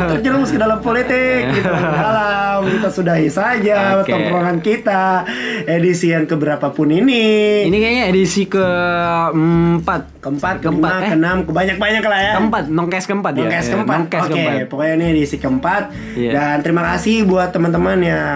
[0.10, 1.66] terjerumus ke dalam politik gitu.
[1.66, 4.08] Dalam kita sudahi saja Oke.
[4.08, 5.26] tongkrongan kita
[5.66, 7.66] edisi yang keberapa pun ini.
[7.66, 10.02] Ini kayaknya edisi keempat.
[10.20, 11.08] keempat, kelima, Keempat, eh?
[11.08, 12.32] keenam, kebanyak-banyak lah ya.
[12.36, 13.40] Keempat, nongkes keempat ya.
[13.40, 13.79] Nongkes Ya, keempat.
[13.82, 14.66] Nongkes Oke, keempat.
[14.66, 15.82] pokoknya ini edisi keempat.
[16.14, 16.30] Iya.
[16.32, 18.28] Dan terima kasih buat teman-teman yang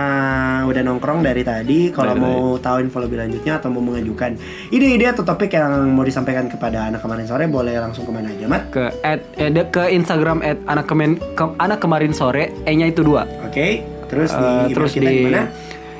[0.65, 1.89] udah nongkrong dari tadi.
[1.89, 4.37] Kalau mau tahu info lebih lanjutnya atau mau mengajukan
[4.69, 8.47] ide-ide atau topik yang mau disampaikan kepada anak kemarin sore, boleh langsung ke mana aja,
[8.47, 8.63] Mat?
[8.69, 13.25] Ke at, eh, ke Instagram at anak kemen, ke- anak kemarin sore, e-nya itu dua.
[13.43, 13.83] Oke.
[14.05, 15.43] Terus di Eh, email terus kita di mana?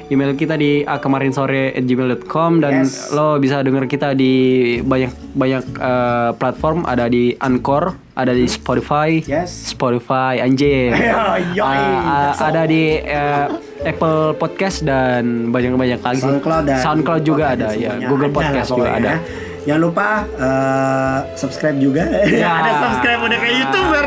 [0.05, 3.09] email kita di kemarin sore gmail.com dan Yes.
[3.09, 4.33] lo bisa denger kita di
[4.79, 9.51] banyak banyak eh, platform ada di Anchor ada di Spotify Yes.
[9.69, 10.95] Spotify anjir
[11.59, 11.61] yoi.
[11.61, 13.47] Ah, ah, So- ada di eh,
[13.85, 16.23] Apple Podcast dan banyak banyak lagi.
[16.23, 19.19] SoundCloud dan SoundCloud juga ada ya Google Podcast juga ada ya.
[19.65, 22.03] Jangan lupa eh, subscribe juga.
[22.33, 22.51] Ya.
[22.55, 24.07] ada subscribe udah kayak youtuber.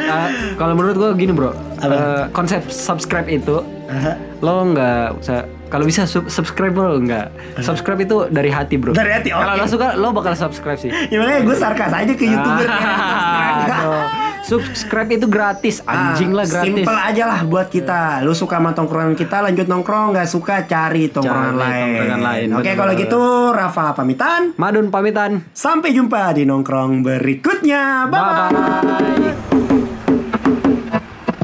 [0.00, 4.18] Ah, kalau menurut gua gini bro eh, konsep subscribe itu Aha.
[4.40, 9.08] lo nggak usah kalau bisa sub- subscribe lo nggak subscribe itu dari hati bro Dari
[9.08, 9.60] hati, kalau oke.
[9.60, 13.70] lo suka lo bakal subscribe sih Ya makanya gue sarkas aja ke youtuber subscribe.
[13.70, 14.04] Aduh.
[14.42, 18.20] subscribe itu gratis anjing lah gratis Simple aja lah buat kita.
[18.20, 20.10] Lu suka sama tongkrongan kita, lanjut nongkrong.
[20.10, 21.86] Nggak suka cari tongkrongan Cari lain.
[21.86, 23.20] tongkrongan lain, Oke, kalau gitu
[23.52, 24.50] Rafa pamitan.
[24.56, 28.10] Madun pamitan Sampai jumpa di nongkrong berikutnya.
[28.10, 28.34] Bye bye